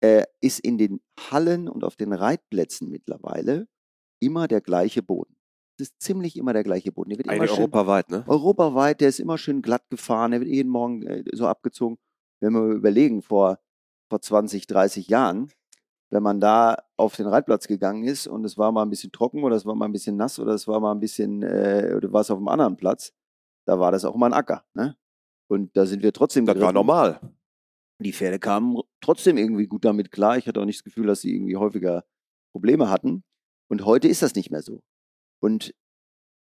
äh, 0.01 0.25
ist 0.41 0.61
in 0.61 0.79
den 0.79 1.01
Hallen 1.19 1.69
und 1.69 1.83
auf 1.83 1.97
den 1.97 2.13
Reitplätzen 2.13 2.91
mittlerweile 2.91 3.67
immer 4.21 4.47
der 4.47 4.61
gleiche 4.61 5.03
Boden. 5.03 5.37
Es 5.79 5.89
ist 5.89 6.01
ziemlich 6.01 6.37
immer 6.37 6.53
der 6.53 6.63
gleiche 6.63 6.93
Boden. 6.93 7.11
Der 7.11 7.19
wird 7.19 7.29
Eigentlich 7.29 7.51
immer 7.51 7.57
schön, 7.57 7.65
europaweit, 7.65 8.11
ne? 8.11 8.25
Europaweit, 8.29 9.01
der 9.01 9.09
ist 9.09 9.19
immer 9.19 9.39
schön 9.39 9.61
glatt 9.63 9.89
gefahren, 9.91 10.31
der 10.31 10.41
wird 10.41 10.51
jeden 10.51 10.71
Morgen 10.71 11.03
äh, 11.03 11.25
so 11.33 11.47
abgezogen. 11.47 11.99
Wenn 12.41 12.53
wir 12.53 12.75
überlegen, 12.75 13.23
vor, 13.23 13.59
vor 14.09 14.21
20, 14.21 14.67
30 14.67 15.09
Jahren, 15.09 15.51
wenn 16.11 16.23
man 16.23 16.41
da 16.41 16.83
auf 16.97 17.17
den 17.17 17.27
Reitplatz 17.27 17.67
gegangen 17.67 18.05
ist 18.05 18.27
und 18.27 18.45
es 18.45 18.57
war 18.57 18.73
mal 18.73 18.83
ein 18.83 18.91
bisschen 18.91 19.13
trocken 19.13 19.43
oder 19.43 19.57
es 19.57 19.67
war 19.67 19.75
mal 19.75 19.87
ein 19.87 19.93
bisschen 19.93 20.17
nass 20.17 20.39
oder 20.39 20.55
es 20.55 20.69
war 20.69 20.81
mal 20.81 20.93
ein 20.93 21.01
bisschen, 21.01 21.43
äh, 21.43 21.95
oder 21.97 22.13
war 22.13 22.21
es 22.21 22.31
auf 22.31 22.39
einem 22.39 22.49
anderen 22.49 22.77
Platz, 22.77 23.13
da 23.67 23.81
war 23.81 23.93
das 23.93 24.05
auch 24.05 24.17
mal 24.17 24.27
ein 24.27 24.35
Acker. 24.35 24.65
Ne? 24.75 24.97
Und 25.49 25.77
da 25.77 25.87
sind 25.87 26.03
wir 26.03 26.13
trotzdem. 26.13 26.47
Das 26.47 26.61
war 26.61 26.73
normal. 26.73 27.21
Die 28.03 28.13
Pferde 28.13 28.39
kamen 28.39 28.81
trotzdem 29.01 29.37
irgendwie 29.37 29.67
gut 29.67 29.85
damit 29.85 30.11
klar. 30.11 30.37
Ich 30.37 30.47
hatte 30.47 30.61
auch 30.61 30.65
nicht 30.65 30.81
das 30.81 30.85
Gefühl, 30.85 31.07
dass 31.07 31.21
sie 31.21 31.35
irgendwie 31.35 31.57
häufiger 31.57 32.05
Probleme 32.53 32.91
hatten. 32.91 33.25
Und 33.71 33.85
heute 33.85 34.09
ist 34.09 34.23
das 34.23 34.35
nicht 34.35 34.51
mehr 34.51 34.63
so. 34.63 34.83
Und 35.41 35.75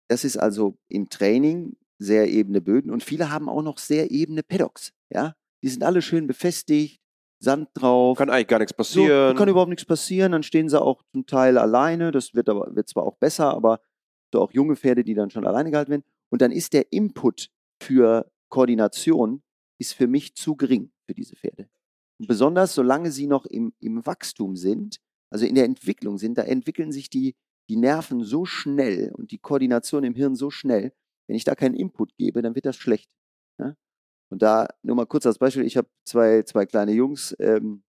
das 0.09 0.23
ist 0.23 0.37
also 0.37 0.77
im 0.87 1.09
Training 1.09 1.75
sehr 1.99 2.29
ebene 2.29 2.61
Böden 2.61 2.91
und 2.91 3.03
viele 3.03 3.29
haben 3.29 3.49
auch 3.49 3.61
noch 3.61 3.77
sehr 3.77 4.09
ebene 4.09 4.41
Paddocks. 4.41 4.93
Ja, 5.11 5.35
die 5.61 5.69
sind 5.69 5.83
alle 5.83 6.01
schön 6.01 6.27
befestigt, 6.27 7.01
Sand 7.39 7.69
drauf. 7.73 8.17
Kann 8.17 8.29
eigentlich 8.29 8.47
gar 8.47 8.59
nichts 8.59 8.73
passieren. 8.73 9.31
So, 9.31 9.37
kann 9.37 9.49
überhaupt 9.49 9.69
nichts 9.69 9.85
passieren. 9.85 10.31
Dann 10.33 10.43
stehen 10.43 10.69
sie 10.69 10.81
auch 10.81 11.01
zum 11.11 11.25
Teil 11.25 11.57
alleine. 11.57 12.11
Das 12.11 12.33
wird 12.33 12.49
aber 12.49 12.75
wird 12.75 12.89
zwar 12.89 13.03
auch 13.03 13.15
besser, 13.15 13.53
aber 13.53 13.79
so 14.31 14.41
auch 14.41 14.51
junge 14.51 14.75
Pferde, 14.75 15.03
die 15.03 15.13
dann 15.13 15.29
schon 15.29 15.45
alleine 15.45 15.71
gehalten 15.71 15.91
werden. 15.91 16.03
Und 16.29 16.41
dann 16.41 16.51
ist 16.51 16.73
der 16.73 16.91
Input 16.91 17.49
für 17.81 18.29
Koordination 18.49 19.41
ist 19.79 19.93
für 19.93 20.07
mich 20.07 20.35
zu 20.35 20.55
gering 20.55 20.91
für 21.05 21.13
diese 21.13 21.35
Pferde. 21.35 21.69
Und 22.19 22.27
besonders 22.27 22.75
solange 22.75 23.11
sie 23.11 23.27
noch 23.27 23.45
im, 23.45 23.73
im 23.79 24.05
Wachstum 24.05 24.55
sind, 24.55 24.97
also 25.31 25.45
in 25.45 25.55
der 25.55 25.65
Entwicklung 25.65 26.17
sind, 26.17 26.37
da 26.37 26.43
entwickeln 26.43 26.91
sich 26.91 27.09
die, 27.09 27.35
die 27.69 27.77
Nerven 27.77 28.23
so 28.23 28.45
schnell 28.45 29.13
und 29.15 29.31
die 29.31 29.37
Koordination 29.37 30.03
im 30.03 30.15
Hirn 30.15 30.35
so 30.35 30.49
schnell. 30.49 30.91
Wenn 31.27 31.35
ich 31.35 31.45
da 31.45 31.55
keinen 31.55 31.75
Input 31.75 32.15
gebe, 32.17 32.41
dann 32.41 32.55
wird 32.55 32.65
das 32.65 32.75
schlecht. 32.75 33.09
Ja? 33.59 33.75
Und 34.31 34.41
da 34.41 34.67
nur 34.83 34.95
mal 34.95 35.05
kurz 35.05 35.25
als 35.25 35.37
Beispiel, 35.37 35.65
ich 35.65 35.77
habe 35.77 35.89
zwei, 36.05 36.43
zwei 36.43 36.65
kleine 36.65 36.91
Jungs, 36.91 37.35
ähm, 37.39 37.83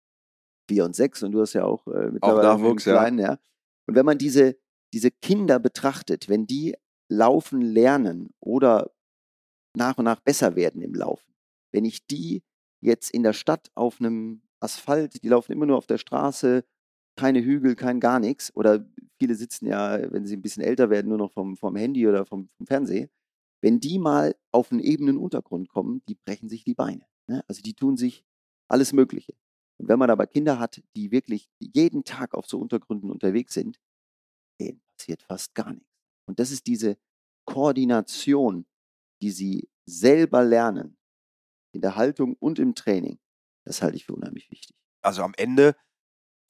vier 0.68 0.84
und 0.84 0.96
sechs, 0.96 1.22
und 1.22 1.32
du 1.32 1.40
hast 1.40 1.52
ja 1.52 1.64
auch 1.64 1.86
äh, 1.88 2.10
mittlerweile 2.10 2.52
auch 2.52 2.58
Nachwuchs, 2.58 2.86
einen 2.86 2.96
kleinen, 2.96 3.18
ja. 3.18 3.32
ja. 3.32 3.38
Und 3.86 3.94
wenn 3.96 4.06
man 4.06 4.18
diese, 4.18 4.56
diese 4.92 5.10
Kinder 5.10 5.58
betrachtet, 5.58 6.28
wenn 6.28 6.46
die 6.46 6.76
laufen 7.10 7.60
lernen 7.60 8.30
oder 8.40 8.90
nach 9.76 9.98
und 9.98 10.04
nach 10.04 10.20
besser 10.20 10.56
werden 10.56 10.80
im 10.82 10.94
Laufen, 10.94 11.34
wenn 11.72 11.84
ich 11.84 12.06
die 12.06 12.42
jetzt 12.82 13.10
in 13.10 13.22
der 13.22 13.32
Stadt 13.32 13.70
auf 13.74 14.00
einem 14.00 14.42
Asphalt, 14.60 15.22
die 15.22 15.28
laufen 15.28 15.52
immer 15.52 15.66
nur 15.66 15.76
auf 15.76 15.86
der 15.86 15.98
Straße, 15.98 16.64
keine 17.16 17.42
Hügel, 17.42 17.76
kein 17.76 18.00
gar 18.00 18.20
nichts. 18.20 18.54
Oder 18.54 18.86
viele 19.18 19.34
sitzen 19.34 19.66
ja, 19.66 20.10
wenn 20.12 20.26
sie 20.26 20.36
ein 20.36 20.42
bisschen 20.42 20.62
älter 20.62 20.90
werden, 20.90 21.08
nur 21.08 21.18
noch 21.18 21.32
vom, 21.32 21.56
vom 21.56 21.76
Handy 21.76 22.06
oder 22.06 22.24
vom, 22.24 22.48
vom 22.48 22.66
Fernsehen. 22.66 23.10
Wenn 23.60 23.80
die 23.80 23.98
mal 23.98 24.34
auf 24.52 24.72
einen 24.72 24.80
ebenen 24.80 25.18
Untergrund 25.18 25.68
kommen, 25.68 26.02
die 26.08 26.14
brechen 26.14 26.48
sich 26.48 26.64
die 26.64 26.74
Beine. 26.74 27.06
Ne? 27.26 27.44
Also 27.48 27.62
die 27.62 27.74
tun 27.74 27.96
sich 27.96 28.24
alles 28.68 28.92
Mögliche. 28.92 29.34
Und 29.78 29.88
wenn 29.88 29.98
man 29.98 30.10
aber 30.10 30.26
Kinder 30.26 30.58
hat, 30.58 30.82
die 30.96 31.10
wirklich 31.10 31.50
jeden 31.58 32.04
Tag 32.04 32.34
auf 32.34 32.46
so 32.46 32.58
Untergründen 32.58 33.10
unterwegs 33.10 33.54
sind, 33.54 33.80
denen 34.60 34.82
passiert 34.96 35.22
fast 35.22 35.54
gar 35.54 35.72
nichts. 35.72 35.90
Und 36.26 36.38
das 36.38 36.50
ist 36.50 36.66
diese 36.66 36.96
Koordination, 37.46 38.66
die 39.22 39.30
sie 39.30 39.68
selber 39.86 40.44
lernen, 40.44 40.96
in 41.72 41.80
der 41.80 41.96
Haltung 41.96 42.36
und 42.38 42.58
im 42.58 42.74
Training. 42.74 43.18
Das 43.64 43.82
halte 43.82 43.96
ich 43.96 44.06
für 44.06 44.14
unheimlich 44.14 44.50
wichtig. 44.50 44.76
Also 45.02 45.22
am 45.22 45.34
Ende 45.36 45.76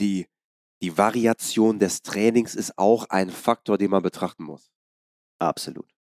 die 0.01 0.27
die 0.83 0.97
Variation 0.97 1.79
des 1.79 2.03
Trainings 2.03 2.55
ist 2.55 2.79
auch 2.79 3.05
ein 3.11 3.29
Faktor, 3.29 3.77
den 3.77 3.91
man 3.91 4.03
betrachten 4.03 4.45
muss. 4.45 4.73
Absolut. 5.39 5.93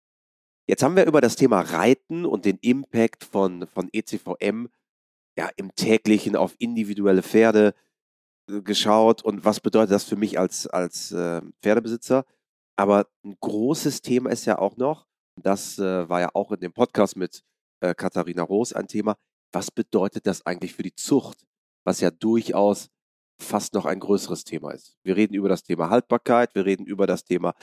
Jetzt 0.70 0.84
haben 0.84 0.94
wir 0.94 1.04
über 1.04 1.20
das 1.20 1.34
Thema 1.34 1.62
Reiten 1.62 2.24
und 2.24 2.44
den 2.44 2.56
Impact 2.58 3.24
von, 3.24 3.66
von 3.66 3.88
ECVM 3.92 4.68
ja, 5.36 5.50
im 5.56 5.74
täglichen 5.74 6.36
auf 6.36 6.54
individuelle 6.60 7.24
Pferde 7.24 7.74
äh, 8.48 8.62
geschaut 8.62 9.20
und 9.24 9.44
was 9.44 9.58
bedeutet 9.58 9.90
das 9.90 10.04
für 10.04 10.14
mich 10.14 10.38
als, 10.38 10.68
als 10.68 11.10
äh, 11.10 11.42
Pferdebesitzer. 11.60 12.24
Aber 12.76 13.08
ein 13.24 13.36
großes 13.40 14.02
Thema 14.02 14.30
ist 14.30 14.44
ja 14.44 14.60
auch 14.60 14.76
noch, 14.76 15.08
das 15.34 15.76
äh, 15.80 16.08
war 16.08 16.20
ja 16.20 16.30
auch 16.34 16.52
in 16.52 16.60
dem 16.60 16.72
Podcast 16.72 17.16
mit 17.16 17.42
äh, 17.80 17.92
Katharina 17.92 18.44
Roos 18.44 18.72
ein 18.72 18.86
Thema, 18.86 19.16
Was 19.52 19.72
bedeutet 19.72 20.28
das 20.28 20.46
eigentlich 20.46 20.74
für 20.74 20.84
die 20.84 20.94
Zucht, 20.94 21.48
was 21.84 21.98
ja 21.98 22.12
durchaus 22.12 22.90
fast 23.42 23.74
noch 23.74 23.86
ein 23.86 23.98
größeres 23.98 24.44
Thema 24.44 24.70
ist? 24.70 24.96
Wir 25.02 25.16
reden 25.16 25.34
über 25.34 25.48
das 25.48 25.64
Thema 25.64 25.90
Haltbarkeit, 25.90 26.54
wir 26.54 26.64
reden 26.64 26.86
über 26.86 27.08
das 27.08 27.24
Thema 27.24 27.54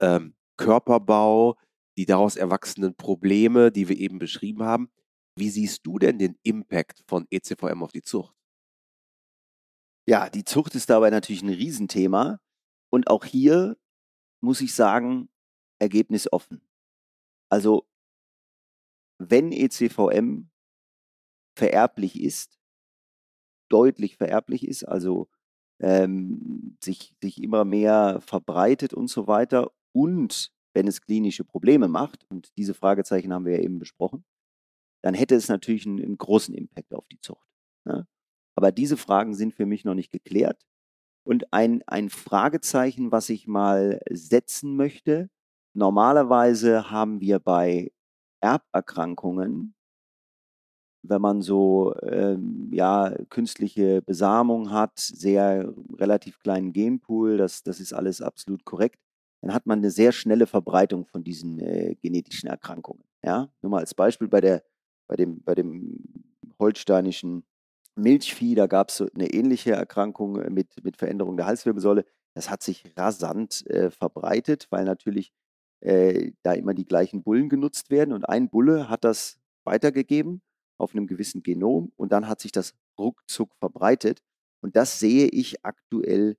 ähm, 0.00 0.34
Körperbau, 0.56 1.56
die 1.98 2.06
daraus 2.06 2.36
erwachsenen 2.36 2.94
Probleme, 2.94 3.72
die 3.72 3.88
wir 3.88 3.98
eben 3.98 4.20
beschrieben 4.20 4.62
haben. 4.62 4.88
Wie 5.36 5.50
siehst 5.50 5.84
du 5.84 5.98
denn 5.98 6.16
den 6.16 6.38
Impact 6.44 7.02
von 7.08 7.26
ECVM 7.28 7.82
auf 7.82 7.90
die 7.90 8.02
Zucht? 8.02 8.36
Ja, 10.06 10.30
die 10.30 10.44
Zucht 10.44 10.76
ist 10.76 10.90
dabei 10.90 11.10
natürlich 11.10 11.42
ein 11.42 11.48
Riesenthema. 11.48 12.38
Und 12.88 13.08
auch 13.08 13.24
hier 13.24 13.76
muss 14.40 14.60
ich 14.60 14.76
sagen, 14.76 15.28
Ergebnis 15.80 16.32
offen. 16.32 16.62
Also, 17.50 17.88
wenn 19.18 19.50
ECVM 19.50 20.50
vererblich 21.56 22.20
ist, 22.20 22.60
deutlich 23.68 24.16
vererblich 24.16 24.66
ist, 24.66 24.84
also 24.84 25.28
ähm, 25.80 26.78
sich, 26.80 27.16
sich 27.20 27.42
immer 27.42 27.64
mehr 27.64 28.20
verbreitet 28.20 28.94
und 28.94 29.08
so 29.08 29.26
weiter 29.26 29.72
und 29.92 30.52
wenn 30.74 30.86
es 30.86 31.00
klinische 31.00 31.44
Probleme 31.44 31.88
macht, 31.88 32.24
und 32.30 32.50
diese 32.56 32.74
Fragezeichen 32.74 33.32
haben 33.32 33.44
wir 33.44 33.56
ja 33.56 33.62
eben 33.62 33.78
besprochen, 33.78 34.24
dann 35.02 35.14
hätte 35.14 35.34
es 35.34 35.48
natürlich 35.48 35.86
einen, 35.86 36.02
einen 36.02 36.18
großen 36.18 36.54
Impact 36.54 36.94
auf 36.94 37.06
die 37.08 37.20
Zucht. 37.20 37.48
Ne? 37.84 38.06
Aber 38.56 38.72
diese 38.72 38.96
Fragen 38.96 39.34
sind 39.34 39.54
für 39.54 39.66
mich 39.66 39.84
noch 39.84 39.94
nicht 39.94 40.10
geklärt. 40.10 40.60
Und 41.24 41.52
ein, 41.52 41.82
ein 41.86 42.10
Fragezeichen, 42.10 43.12
was 43.12 43.28
ich 43.28 43.46
mal 43.46 44.00
setzen 44.10 44.76
möchte, 44.76 45.30
normalerweise 45.74 46.90
haben 46.90 47.20
wir 47.20 47.38
bei 47.38 47.92
Erberkrankungen, 48.40 49.74
wenn 51.02 51.20
man 51.20 51.42
so 51.42 51.94
ähm, 52.02 52.70
ja, 52.72 53.14
künstliche 53.30 54.02
Besamung 54.02 54.70
hat, 54.70 54.98
sehr 54.98 55.72
relativ 55.96 56.38
kleinen 56.40 56.72
Genpool, 56.72 57.36
das, 57.36 57.62
das 57.62 57.80
ist 57.80 57.92
alles 57.92 58.20
absolut 58.20 58.64
korrekt, 58.64 58.98
dann 59.40 59.54
hat 59.54 59.66
man 59.66 59.78
eine 59.78 59.90
sehr 59.90 60.12
schnelle 60.12 60.46
Verbreitung 60.46 61.06
von 61.06 61.22
diesen 61.22 61.58
äh, 61.60 61.94
genetischen 61.96 62.48
Erkrankungen. 62.48 63.04
Ja? 63.22 63.52
Nur 63.62 63.70
mal 63.70 63.80
als 63.80 63.94
Beispiel 63.94 64.28
bei, 64.28 64.40
der, 64.40 64.62
bei, 65.06 65.16
dem, 65.16 65.42
bei 65.42 65.54
dem 65.54 66.34
holsteinischen 66.58 67.44
Milchvieh, 67.94 68.54
da 68.54 68.66
gab 68.66 68.90
es 68.90 69.00
eine 69.00 69.30
ähnliche 69.32 69.72
Erkrankung 69.72 70.40
äh, 70.40 70.50
mit, 70.50 70.82
mit 70.82 70.96
Veränderung 70.96 71.36
der 71.36 71.46
Halswirbelsäule. 71.46 72.04
Das 72.34 72.50
hat 72.50 72.62
sich 72.62 72.84
rasant 72.96 73.66
äh, 73.66 73.90
verbreitet, 73.90 74.66
weil 74.70 74.84
natürlich 74.84 75.32
äh, 75.80 76.32
da 76.42 76.52
immer 76.52 76.74
die 76.74 76.86
gleichen 76.86 77.22
Bullen 77.22 77.48
genutzt 77.48 77.90
werden. 77.90 78.12
Und 78.12 78.24
ein 78.28 78.48
Bulle 78.48 78.88
hat 78.88 79.04
das 79.04 79.38
weitergegeben 79.64 80.42
auf 80.78 80.94
einem 80.94 81.06
gewissen 81.06 81.42
Genom 81.42 81.92
und 81.96 82.12
dann 82.12 82.28
hat 82.28 82.40
sich 82.40 82.52
das 82.52 82.74
ruckzuck 82.98 83.54
verbreitet. 83.56 84.20
Und 84.60 84.76
das 84.76 84.98
sehe 84.98 85.26
ich 85.28 85.64
aktuell 85.64 86.36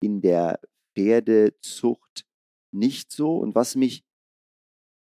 in 0.00 0.20
der 0.20 0.60
Pferdezucht 0.94 2.26
nicht 2.72 3.12
so. 3.12 3.36
Und 3.36 3.54
was 3.54 3.76
mich, 3.76 4.04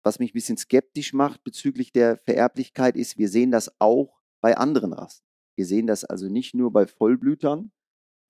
was 0.04 0.20
mich 0.20 0.32
ein 0.32 0.34
bisschen 0.34 0.58
skeptisch 0.58 1.14
macht 1.14 1.44
bezüglich 1.44 1.92
der 1.92 2.18
Vererblichkeit 2.18 2.96
ist, 2.96 3.18
wir 3.18 3.30
sehen 3.30 3.52
das 3.52 3.72
auch 3.80 4.20
bei 4.42 4.58
anderen 4.58 4.94
Rassen. 4.94 5.24
Wir 5.58 5.66
sehen 5.66 5.88
das 5.88 6.06
also 6.06 6.30
nicht 6.30 6.54
nur 6.56 6.72
bei 6.72 6.88
Vollblütern, 6.88 7.72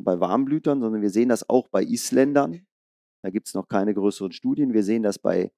bei 0.01 0.19
Warmblütern, 0.19 0.81
sondern 0.81 1.01
wir 1.01 1.09
sehen 1.11 1.29
das 1.29 1.47
auch 1.47 1.67
bei 1.67 1.83
Isländern. 1.83 2.65
Da 3.23 3.29
gibt 3.29 3.47
es 3.47 3.53
noch 3.53 3.67
keine 3.67 3.93
größeren 3.93 4.31
Studien. 4.31 4.73
Wir 4.73 4.83
sehen 4.83 5.03
das 5.03 5.19
bei 5.19 5.51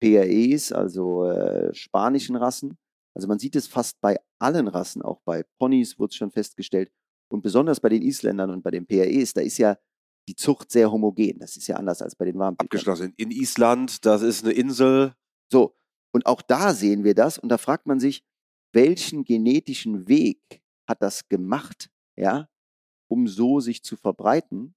PREs, 0.00 0.72
also 0.72 1.24
äh, 1.24 1.72
spanischen 1.74 2.36
Rassen. 2.36 2.76
Also 3.14 3.28
man 3.28 3.38
sieht 3.38 3.56
es 3.56 3.66
fast 3.66 3.98
bei 4.00 4.18
allen 4.38 4.68
Rassen, 4.68 5.00
auch 5.00 5.22
bei 5.24 5.44
Ponys 5.58 5.98
wurde 5.98 6.10
es 6.10 6.16
schon 6.16 6.30
festgestellt. 6.30 6.90
Und 7.28 7.42
besonders 7.42 7.80
bei 7.80 7.88
den 7.88 8.02
Isländern 8.02 8.50
und 8.50 8.62
bei 8.62 8.70
den 8.70 8.86
PREs, 8.86 9.32
da 9.32 9.40
ist 9.40 9.58
ja 9.58 9.78
die 10.28 10.34
Zucht 10.34 10.70
sehr 10.70 10.90
homogen. 10.90 11.38
Das 11.38 11.56
ist 11.56 11.66
ja 11.66 11.76
anders 11.76 12.02
als 12.02 12.16
bei 12.16 12.24
den 12.24 12.38
Warmblütern. 12.38 12.66
Abgeschlossen. 12.66 13.14
In 13.16 13.30
Island, 13.30 14.04
das 14.04 14.22
ist 14.22 14.44
eine 14.44 14.52
Insel. 14.52 15.14
So, 15.50 15.76
und 16.12 16.26
auch 16.26 16.42
da 16.42 16.74
sehen 16.74 17.04
wir 17.04 17.14
das 17.14 17.38
und 17.38 17.48
da 17.48 17.58
fragt 17.58 17.86
man 17.86 18.00
sich, 18.00 18.24
welchen 18.72 19.24
genetischen 19.24 20.08
Weg 20.08 20.62
hat 20.88 21.02
das 21.02 21.28
gemacht, 21.28 21.90
ja, 22.16 22.48
um 23.08 23.28
so 23.28 23.60
sich 23.60 23.82
zu 23.82 23.96
verbreiten? 23.96 24.74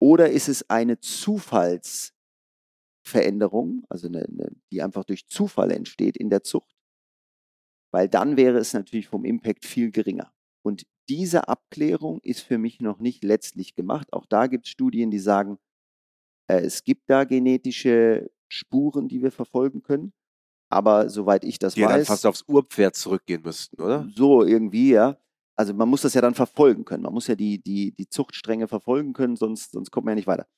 Oder 0.00 0.30
ist 0.30 0.48
es 0.48 0.68
eine 0.68 0.98
Zufallsveränderung, 1.00 3.84
also 3.88 4.08
eine, 4.08 4.24
eine, 4.24 4.50
die 4.70 4.82
einfach 4.82 5.04
durch 5.04 5.26
Zufall 5.26 5.70
entsteht 5.70 6.16
in 6.16 6.30
der 6.30 6.42
Zucht? 6.42 6.74
Weil 7.92 8.08
dann 8.08 8.36
wäre 8.36 8.58
es 8.58 8.74
natürlich 8.74 9.08
vom 9.08 9.24
Impact 9.24 9.64
viel 9.64 9.90
geringer. 9.90 10.32
Und 10.62 10.86
diese 11.08 11.48
Abklärung 11.48 12.20
ist 12.22 12.40
für 12.40 12.58
mich 12.58 12.80
noch 12.80 12.98
nicht 12.98 13.24
letztlich 13.24 13.74
gemacht. 13.74 14.12
Auch 14.12 14.26
da 14.26 14.46
gibt 14.46 14.66
es 14.66 14.72
Studien, 14.72 15.10
die 15.10 15.18
sagen, 15.18 15.58
äh, 16.48 16.60
es 16.60 16.84
gibt 16.84 17.08
da 17.10 17.24
genetische 17.24 18.30
Spuren, 18.48 19.08
die 19.08 19.22
wir 19.22 19.32
verfolgen 19.32 19.82
können. 19.82 20.12
Aber 20.70 21.08
soweit 21.08 21.44
ich 21.44 21.58
das 21.58 21.74
die 21.74 21.82
weiß. 21.82 21.88
Die 21.88 21.96
dann 21.98 22.04
fast 22.04 22.26
aufs 22.26 22.44
Urpferd 22.48 22.96
zurückgehen 22.96 23.42
müssten, 23.42 23.80
oder? 23.80 24.08
So 24.14 24.44
irgendwie, 24.44 24.92
ja. 24.92 25.18
Also 25.56 25.72
man 25.72 25.88
muss 25.88 26.02
das 26.02 26.14
ja 26.14 26.20
dann 26.20 26.34
verfolgen 26.34 26.84
können. 26.84 27.04
Man 27.04 27.12
muss 27.12 27.28
ja 27.28 27.36
die, 27.36 27.62
die, 27.62 27.92
die 27.92 28.08
Zuchtstränge 28.08 28.66
verfolgen 28.66 29.12
können, 29.12 29.36
sonst, 29.36 29.72
sonst 29.72 29.90
kommt 29.90 30.06
man 30.06 30.12
ja 30.12 30.16
nicht 30.16 30.26
weiter. 30.26 30.48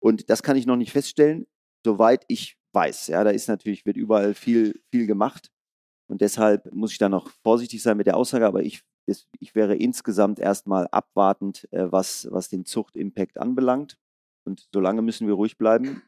Und 0.00 0.28
das 0.28 0.42
kann 0.42 0.56
ich 0.56 0.66
noch 0.66 0.76
nicht 0.76 0.92
feststellen, 0.92 1.46
soweit 1.84 2.24
ich 2.26 2.58
weiß. 2.72 3.08
Ja, 3.08 3.22
da 3.22 3.30
ist 3.30 3.48
natürlich, 3.48 3.86
wird 3.86 3.96
überall 3.96 4.34
viel, 4.34 4.82
viel 4.90 5.06
gemacht. 5.06 5.50
Und 6.08 6.20
deshalb 6.20 6.72
muss 6.72 6.92
ich 6.92 6.98
da 6.98 7.08
noch 7.08 7.30
vorsichtig 7.44 7.82
sein 7.82 7.96
mit 7.96 8.06
der 8.06 8.16
Aussage, 8.16 8.46
aber 8.46 8.62
ich 8.62 8.82
ich 9.38 9.54
wäre 9.54 9.76
insgesamt 9.76 10.38
erstmal 10.38 10.88
abwartend, 10.88 11.68
äh, 11.72 11.90
was, 11.90 12.28
was 12.30 12.48
den 12.48 12.64
Zuchtimpact 12.64 13.38
anbelangt. 13.38 13.98
Und 14.44 14.68
solange 14.72 15.02
müssen 15.02 15.26
wir 15.26 15.34
ruhig 15.34 15.58
bleiben, 15.58 16.02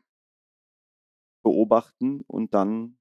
beobachten 1.43 2.23
und 2.27 2.55
dann 2.55 2.97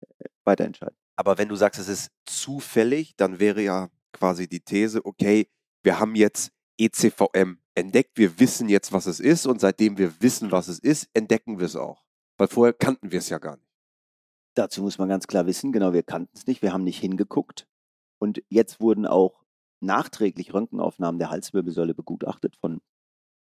äh, 0.00 0.24
weiterentscheiden. 0.44 0.96
Aber 1.16 1.36
wenn 1.38 1.48
du 1.48 1.56
sagst, 1.56 1.80
es 1.80 1.88
ist 1.88 2.12
zufällig, 2.24 3.14
dann 3.16 3.40
wäre 3.40 3.62
ja 3.62 3.90
quasi 4.12 4.48
die 4.48 4.60
These, 4.60 5.04
okay, 5.04 5.48
wir 5.82 6.00
haben 6.00 6.14
jetzt 6.14 6.52
ECVM 6.78 7.58
entdeckt, 7.74 8.16
wir 8.16 8.38
wissen 8.40 8.68
jetzt, 8.68 8.92
was 8.92 9.06
es 9.06 9.20
ist 9.20 9.46
und 9.46 9.60
seitdem 9.60 9.98
wir 9.98 10.20
wissen, 10.22 10.50
was 10.50 10.68
es 10.68 10.78
ist, 10.78 11.08
entdecken 11.12 11.58
wir 11.58 11.66
es 11.66 11.76
auch. 11.76 12.04
Weil 12.38 12.48
vorher 12.48 12.72
kannten 12.72 13.12
wir 13.12 13.18
es 13.18 13.28
ja 13.28 13.38
gar 13.38 13.56
nicht. 13.56 13.68
Dazu 14.54 14.82
muss 14.82 14.98
man 14.98 15.08
ganz 15.08 15.26
klar 15.26 15.46
wissen, 15.46 15.72
genau, 15.72 15.92
wir 15.92 16.02
kannten 16.02 16.34
es 16.34 16.46
nicht, 16.46 16.62
wir 16.62 16.72
haben 16.72 16.84
nicht 16.84 16.98
hingeguckt. 16.98 17.68
Und 18.20 18.42
jetzt 18.48 18.80
wurden 18.80 19.06
auch 19.06 19.44
nachträglich 19.80 20.52
Röntgenaufnahmen 20.52 21.18
der 21.18 21.30
Halswirbelsäule 21.30 21.94
begutachtet. 21.94 22.56
Von, 22.56 22.80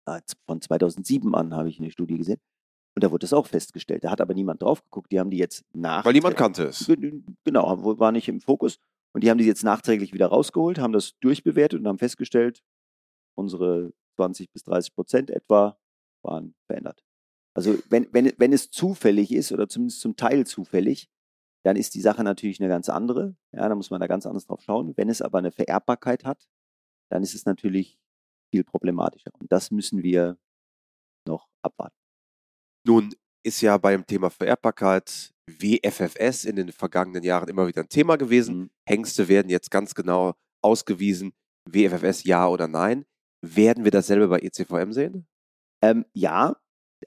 äh, 0.06 0.20
von 0.46 0.60
2007 0.60 1.34
an 1.34 1.54
habe 1.54 1.68
ich 1.68 1.78
eine 1.78 1.90
Studie 1.90 2.16
gesehen. 2.16 2.40
Und 2.94 3.04
da 3.04 3.10
wurde 3.10 3.24
das 3.24 3.32
auch 3.32 3.46
festgestellt. 3.46 4.04
Da 4.04 4.10
hat 4.10 4.20
aber 4.20 4.34
niemand 4.34 4.62
drauf 4.62 4.82
geguckt. 4.84 5.12
Die 5.12 5.20
haben 5.20 5.30
die 5.30 5.38
jetzt 5.38 5.64
nach. 5.72 6.04
Weil 6.04 6.12
niemand 6.12 6.36
kannte 6.36 6.64
es. 6.64 6.86
Genau, 7.44 7.98
war 7.98 8.12
nicht 8.12 8.28
im 8.28 8.40
Fokus. 8.40 8.78
Und 9.12 9.24
die 9.24 9.30
haben 9.30 9.38
die 9.38 9.44
jetzt 9.44 9.64
nachträglich 9.64 10.12
wieder 10.12 10.26
rausgeholt, 10.26 10.78
haben 10.78 10.92
das 10.92 11.18
durchbewertet 11.18 11.80
und 11.80 11.88
haben 11.88 11.98
festgestellt, 11.98 12.62
unsere 13.36 13.92
20 14.16 14.52
bis 14.52 14.62
30 14.64 14.94
Prozent 14.94 15.30
etwa 15.30 15.78
waren 16.22 16.54
verändert. 16.66 17.02
Also 17.54 17.76
wenn, 17.88 18.06
wenn, 18.12 18.32
wenn 18.36 18.52
es 18.52 18.70
zufällig 18.70 19.32
ist 19.32 19.50
oder 19.50 19.68
zumindest 19.68 20.00
zum 20.00 20.16
Teil 20.16 20.46
zufällig, 20.46 21.08
dann 21.62 21.76
ist 21.76 21.94
die 21.94 22.00
Sache 22.00 22.24
natürlich 22.24 22.60
eine 22.60 22.68
ganz 22.68 22.88
andere. 22.88 23.36
Ja, 23.52 23.68
da 23.68 23.74
muss 23.74 23.90
man 23.90 24.00
da 24.00 24.06
ganz 24.06 24.26
anders 24.26 24.46
drauf 24.46 24.62
schauen. 24.62 24.96
Wenn 24.96 25.08
es 25.08 25.22
aber 25.22 25.38
eine 25.38 25.52
Vererbbarkeit 25.52 26.24
hat, 26.24 26.48
dann 27.10 27.22
ist 27.22 27.34
es 27.34 27.44
natürlich 27.44 27.98
viel 28.50 28.64
problematischer. 28.64 29.30
Und 29.38 29.52
das 29.52 29.70
müssen 29.70 30.02
wir 30.02 30.38
noch 31.26 31.48
abwarten. 31.62 31.96
Nun 32.86 33.14
ist 33.42 33.60
ja 33.60 33.76
beim 33.78 34.06
Thema 34.06 34.30
Vererbbarkeit 34.30 35.32
WFFS 35.46 36.44
in 36.44 36.56
den 36.56 36.72
vergangenen 36.72 37.22
Jahren 37.22 37.48
immer 37.48 37.66
wieder 37.66 37.82
ein 37.82 37.88
Thema 37.88 38.16
gewesen. 38.16 38.56
Mhm. 38.56 38.70
Hengste 38.88 39.28
werden 39.28 39.50
jetzt 39.50 39.70
ganz 39.70 39.94
genau 39.94 40.34
ausgewiesen, 40.62 41.32
WFFS 41.66 42.24
ja 42.24 42.46
oder 42.48 42.68
nein. 42.68 43.04
Werden 43.42 43.84
wir 43.84 43.90
dasselbe 43.90 44.28
bei 44.28 44.40
ECVM 44.40 44.92
sehen? 44.92 45.26
Ähm, 45.82 46.04
ja, 46.12 46.56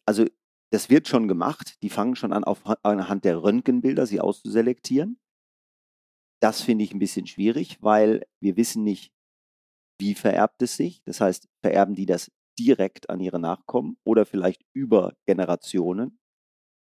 also 0.06 0.26
das 0.74 0.90
wird 0.90 1.08
schon 1.08 1.28
gemacht. 1.28 1.78
Die 1.84 1.90
fangen 1.92 2.16
schon 2.16 2.34
an, 2.34 2.44
auf, 2.44 2.64
anhand 2.82 3.26
der 3.26 3.44
Röntgenbilder 3.44 4.08
sie 4.08 4.20
auszuselektieren. 4.20 5.20
Das 6.42 6.62
finde 6.62 6.84
ich 6.84 6.94
ein 6.94 7.00
bisschen 7.00 7.28
schwierig, 7.28 7.78
weil 7.82 8.26
wir 8.42 8.58
wissen 8.58 8.84
nicht, 8.84 9.14
wie 10.00 10.16
vererbt 10.16 10.64
es 10.64 10.76
sich. 10.76 11.04
Das 11.04 11.22
heißt, 11.22 11.48
vererben 11.62 11.94
die 11.94 12.08
das 12.08 12.32
direkt 12.58 13.12
an 13.12 13.20
ihre 13.20 13.40
Nachkommen 13.40 13.98
oder 14.04 14.26
vielleicht 14.26 14.66
über 14.74 15.14
Generationen? 15.28 16.18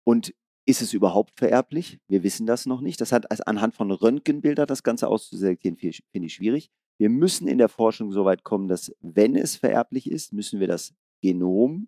Und 0.04 0.34
ist 0.66 0.82
es 0.82 0.94
überhaupt 0.94 1.38
vererblich? 1.38 2.00
Wir 2.10 2.24
wissen 2.24 2.48
das 2.48 2.66
noch 2.66 2.82
nicht. 2.82 3.00
Das 3.00 3.12
hat 3.12 3.30
also 3.30 3.44
anhand 3.46 3.76
von 3.76 3.92
Röntgenbildern 3.92 4.66
das 4.66 4.82
Ganze 4.82 5.08
auszuselektieren, 5.08 5.78
finde 5.78 6.26
ich 6.26 6.34
schwierig. 6.34 6.72
Wir 7.00 7.10
müssen 7.10 7.48
in 7.48 7.60
der 7.60 7.70
Forschung 7.70 8.12
so 8.12 8.26
weit 8.26 8.44
kommen, 8.44 8.68
dass 8.68 8.92
wenn 9.02 9.36
es 9.36 9.56
vererblich 9.56 10.10
ist, 10.10 10.34
müssen 10.34 10.60
wir 10.60 10.68
das 10.68 10.96
Genom 11.22 11.88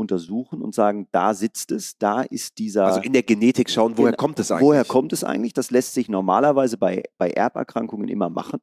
untersuchen 0.00 0.62
und 0.62 0.74
sagen, 0.74 1.06
da 1.12 1.34
sitzt 1.34 1.70
es, 1.70 1.96
da 1.98 2.22
ist 2.22 2.58
dieser. 2.58 2.86
Also 2.86 3.00
in 3.00 3.12
der 3.12 3.22
Genetik 3.22 3.70
schauen, 3.70 3.96
woher 3.96 4.12
Genau. 4.12 4.16
kommt 4.20 4.38
es 4.40 4.50
eigentlich? 4.50 4.66
Woher 4.66 4.84
kommt 4.84 5.12
es 5.12 5.22
eigentlich? 5.22 5.52
Das 5.52 5.70
lässt 5.70 5.94
sich 5.94 6.08
normalerweise 6.08 6.76
bei, 6.78 7.04
bei 7.18 7.30
Erberkrankungen 7.30 8.08
immer 8.08 8.30
machen. 8.30 8.60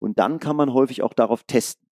Und 0.00 0.18
dann 0.18 0.40
kann 0.40 0.56
man 0.56 0.72
häufig 0.74 1.02
auch 1.02 1.14
darauf 1.14 1.44
testen. 1.44 1.88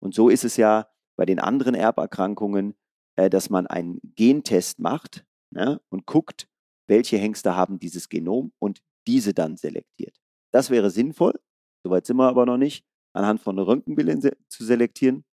Und 0.00 0.14
so 0.14 0.28
ist 0.28 0.44
es 0.44 0.56
ja 0.56 0.88
bei 1.16 1.24
den 1.26 1.40
anderen 1.40 1.74
Erberkrankungen, 1.74 2.74
äh, 3.16 3.30
dass 3.30 3.50
man 3.50 3.66
einen 3.66 4.00
Gentest 4.14 4.78
macht 4.78 5.24
ne, 5.50 5.80
und 5.88 6.06
guckt, 6.06 6.46
welche 6.86 7.16
Hengste 7.18 7.56
haben 7.56 7.78
dieses 7.78 8.08
Genom 8.08 8.52
und 8.58 8.80
diese 9.06 9.34
dann 9.34 9.56
selektiert. 9.56 10.16
Das 10.52 10.70
wäre 10.70 10.90
sinnvoll, 10.90 11.34
soweit 11.82 12.06
sind 12.06 12.16
wir 12.18 12.28
aber 12.28 12.46
noch 12.46 12.58
nicht, 12.58 12.84
anhand 13.14 13.40
von 13.40 13.58
Röntgenbildern 13.58 14.20
se 14.20 14.36
zu 14.48 14.64
selektieren. 14.64 15.24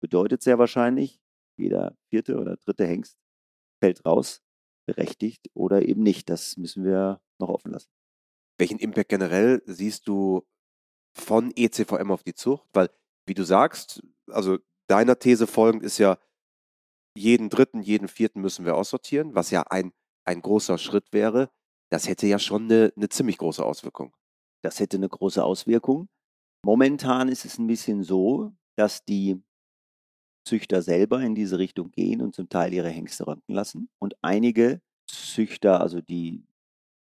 Bedeutet 0.00 0.42
sehr 0.42 0.58
wahrscheinlich, 0.58 1.20
jeder 1.58 1.96
vierte 2.10 2.38
oder 2.38 2.56
dritte 2.56 2.86
Hengst 2.86 3.16
fällt 3.82 4.04
raus, 4.04 4.42
berechtigt 4.86 5.48
oder 5.54 5.82
eben 5.82 6.02
nicht. 6.02 6.28
Das 6.28 6.56
müssen 6.56 6.84
wir 6.84 7.20
noch 7.38 7.48
offen 7.48 7.72
lassen. 7.72 7.90
Welchen 8.58 8.78
Impact 8.78 9.08
generell 9.08 9.62
siehst 9.66 10.08
du 10.08 10.46
von 11.14 11.52
ECVM 11.54 12.10
auf 12.10 12.22
die 12.22 12.34
Zucht? 12.34 12.68
Weil, 12.72 12.90
wie 13.26 13.34
du 13.34 13.44
sagst, 13.44 14.02
also 14.28 14.58
deiner 14.88 15.18
These 15.18 15.46
folgend 15.46 15.82
ist 15.82 15.98
ja, 15.98 16.18
jeden 17.16 17.50
dritten, 17.50 17.82
jeden 17.82 18.08
vierten 18.08 18.40
müssen 18.40 18.64
wir 18.64 18.76
aussortieren, 18.76 19.34
was 19.34 19.50
ja 19.50 19.62
ein, 19.62 19.92
ein 20.24 20.40
großer 20.40 20.78
Schritt 20.78 21.12
wäre. 21.12 21.50
Das 21.90 22.08
hätte 22.08 22.26
ja 22.26 22.38
schon 22.38 22.64
eine, 22.64 22.92
eine 22.96 23.08
ziemlich 23.08 23.38
große 23.38 23.64
Auswirkung. 23.64 24.14
Das 24.62 24.78
hätte 24.78 24.96
eine 24.96 25.08
große 25.08 25.42
Auswirkung. 25.42 26.08
Momentan 26.64 27.28
ist 27.28 27.44
es 27.44 27.58
ein 27.58 27.66
bisschen 27.66 28.02
so, 28.02 28.52
dass 28.76 29.04
die 29.04 29.42
Züchter 30.48 30.80
selber 30.80 31.20
in 31.20 31.34
diese 31.34 31.58
Richtung 31.58 31.90
gehen 31.90 32.22
und 32.22 32.34
zum 32.34 32.48
Teil 32.48 32.72
ihre 32.72 32.88
Hengste 32.88 33.26
röntgen 33.26 33.54
lassen. 33.54 33.90
Und 33.98 34.16
einige 34.22 34.80
Züchter, 35.06 35.80
also 35.80 36.00
die 36.00 36.42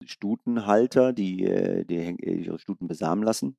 Stutenhalter, 0.04 1.12
die, 1.12 1.44
äh, 1.44 1.84
die 1.84 1.96
äh, 1.96 2.42
ihre 2.42 2.58
Stuten 2.58 2.88
besamen 2.88 3.22
lassen, 3.22 3.56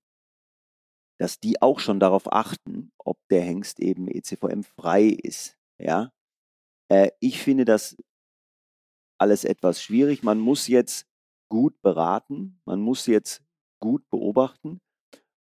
dass 1.19 1.39
die 1.39 1.61
auch 1.61 1.79
schon 1.79 1.99
darauf 1.99 2.31
achten, 2.33 2.91
ob 2.97 3.17
der 3.29 3.41
Hengst 3.41 3.79
eben 3.79 4.07
ECVM-frei 4.09 5.05
ist. 5.05 5.57
Ja? 5.79 6.11
Äh, 6.89 7.11
ich 7.19 7.41
finde 7.41 7.63
das 7.63 7.95
alles 9.19 9.45
etwas 9.45 9.81
schwierig. 9.81 10.21
Man 10.21 10.39
muss 10.39 10.67
jetzt 10.67 11.07
gut 11.49 11.79
beraten, 11.81 12.59
man 12.65 12.81
muss 12.81 13.05
jetzt 13.05 13.41
gut 13.79 14.07
beobachten. 14.09 14.81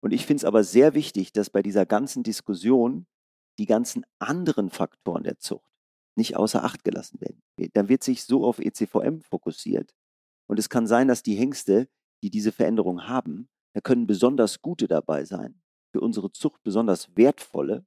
Und 0.03 0.11
ich 0.11 0.25
finde 0.25 0.41
es 0.41 0.45
aber 0.45 0.63
sehr 0.63 0.93
wichtig, 0.95 1.31
dass 1.31 1.49
bei 1.49 1.61
dieser 1.61 1.85
ganzen 1.85 2.23
Diskussion 2.23 3.05
die 3.57 3.65
ganzen 3.65 4.05
anderen 4.19 4.69
Faktoren 4.69 5.23
der 5.23 5.39
Zucht 5.39 5.67
nicht 6.17 6.35
außer 6.35 6.63
Acht 6.63 6.83
gelassen 6.83 7.21
werden. 7.21 7.41
Dann 7.73 7.89
wird 7.89 8.03
sich 8.03 8.23
so 8.23 8.43
auf 8.43 8.59
ECVM 8.59 9.21
fokussiert. 9.21 9.93
Und 10.49 10.59
es 10.59 10.69
kann 10.69 10.87
sein, 10.87 11.07
dass 11.07 11.23
die 11.23 11.35
Hengste, 11.35 11.87
die 12.23 12.29
diese 12.29 12.51
Veränderung 12.51 13.07
haben, 13.07 13.47
da 13.73 13.81
können 13.81 14.07
besonders 14.07 14.61
gute 14.61 14.87
dabei 14.87 15.23
sein. 15.25 15.61
Für 15.93 16.01
unsere 16.01 16.31
Zucht 16.31 16.63
besonders 16.63 17.15
wertvolle, 17.15 17.85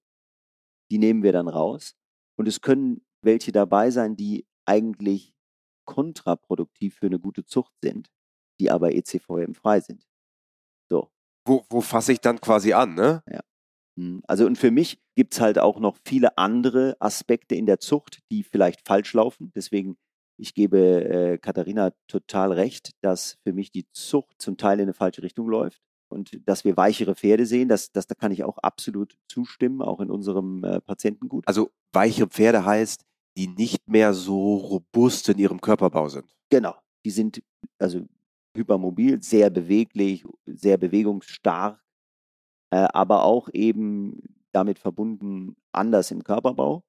die 0.91 0.99
nehmen 0.99 1.23
wir 1.23 1.33
dann 1.33 1.49
raus. 1.49 1.97
Und 2.37 2.47
es 2.47 2.61
können 2.61 3.05
welche 3.23 3.53
dabei 3.53 3.91
sein, 3.91 4.17
die 4.17 4.47
eigentlich 4.65 5.35
kontraproduktiv 5.85 6.95
für 6.95 7.07
eine 7.07 7.19
gute 7.19 7.45
Zucht 7.45 7.75
sind, 7.83 8.09
die 8.61 8.71
aber 8.71 8.95
ECVM 8.95 9.55
frei 9.55 9.81
sind. 9.81 10.07
So. 10.89 11.11
Wo, 11.45 11.65
wo 11.69 11.81
fasse 11.81 12.13
ich 12.13 12.21
dann 12.21 12.41
quasi 12.41 12.73
an, 12.73 12.95
ne? 12.95 13.23
Mhm. 13.27 13.41
Also 14.27 14.47
und 14.47 14.57
für 14.57 14.71
mich 14.71 14.99
gibt 15.17 15.35
es 15.35 15.41
halt 15.41 15.59
auch 15.59 15.81
noch 15.81 15.97
viele 16.05 16.39
andere 16.39 16.97
Aspekte 17.01 17.55
in 17.55 17.67
der 17.67 17.81
Zucht, 17.81 18.21
die 18.31 18.43
vielleicht 18.43 18.87
falsch 18.87 19.13
laufen. 19.15 19.53
Deswegen, 19.55 19.97
ich 20.39 20.55
gebe 20.55 21.05
äh, 21.05 21.39
Katharina 21.39 21.93
total 22.09 22.53
recht, 22.53 22.93
dass 23.03 23.37
für 23.43 23.53
mich 23.53 23.71
die 23.73 23.87
Zucht 23.93 24.41
zum 24.41 24.57
Teil 24.57 24.79
in 24.79 24.85
eine 24.85 24.95
falsche 24.95 25.23
Richtung 25.23 25.49
läuft. 25.49 25.81
Und 26.09 26.41
dass 26.47 26.65
wir 26.65 26.77
weichere 26.77 27.15
Pferde 27.15 27.47
sehen, 27.47 27.69
das, 27.69 27.93
das, 27.93 28.07
da 28.07 28.17
kann 28.17 28.33
ich 28.33 28.43
auch 28.43 28.59
absolut 28.59 29.17
zustimmen, 29.29 29.81
auch 29.81 30.01
in 30.01 30.11
unserem 30.11 30.65
äh, 30.65 30.81
Patientengut. 30.81 31.47
Also 31.47 31.71
weiche 31.93 32.27
Pferde 32.27 32.65
heißt, 32.65 33.05
die 33.37 33.47
nicht 33.47 33.89
mehr 33.89 34.13
so 34.13 34.57
robust 34.57 35.29
in 35.29 35.39
ihrem 35.39 35.61
Körperbau 35.61 36.09
sind. 36.09 36.27
Genau, 36.51 36.75
die 37.05 37.11
sind 37.11 37.43
also 37.79 38.01
hypermobil, 38.57 39.23
sehr 39.23 39.51
beweglich, 39.51 40.25
sehr 40.47 40.77
bewegungsstark, 40.77 41.81
aber 42.77 43.25
auch 43.25 43.49
eben 43.53 44.37
damit 44.53 44.79
verbunden 44.79 45.57
anders 45.73 46.11
im 46.11 46.25
Körperbau. 46.25 46.85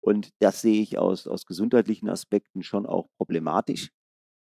Und 0.00 0.30
das 0.38 0.60
sehe 0.60 0.80
ich 0.82 0.98
aus, 0.98 1.26
aus 1.26 1.46
gesundheitlichen 1.46 2.08
Aspekten 2.08 2.62
schon 2.62 2.86
auch 2.86 3.08
problematisch. 3.16 3.90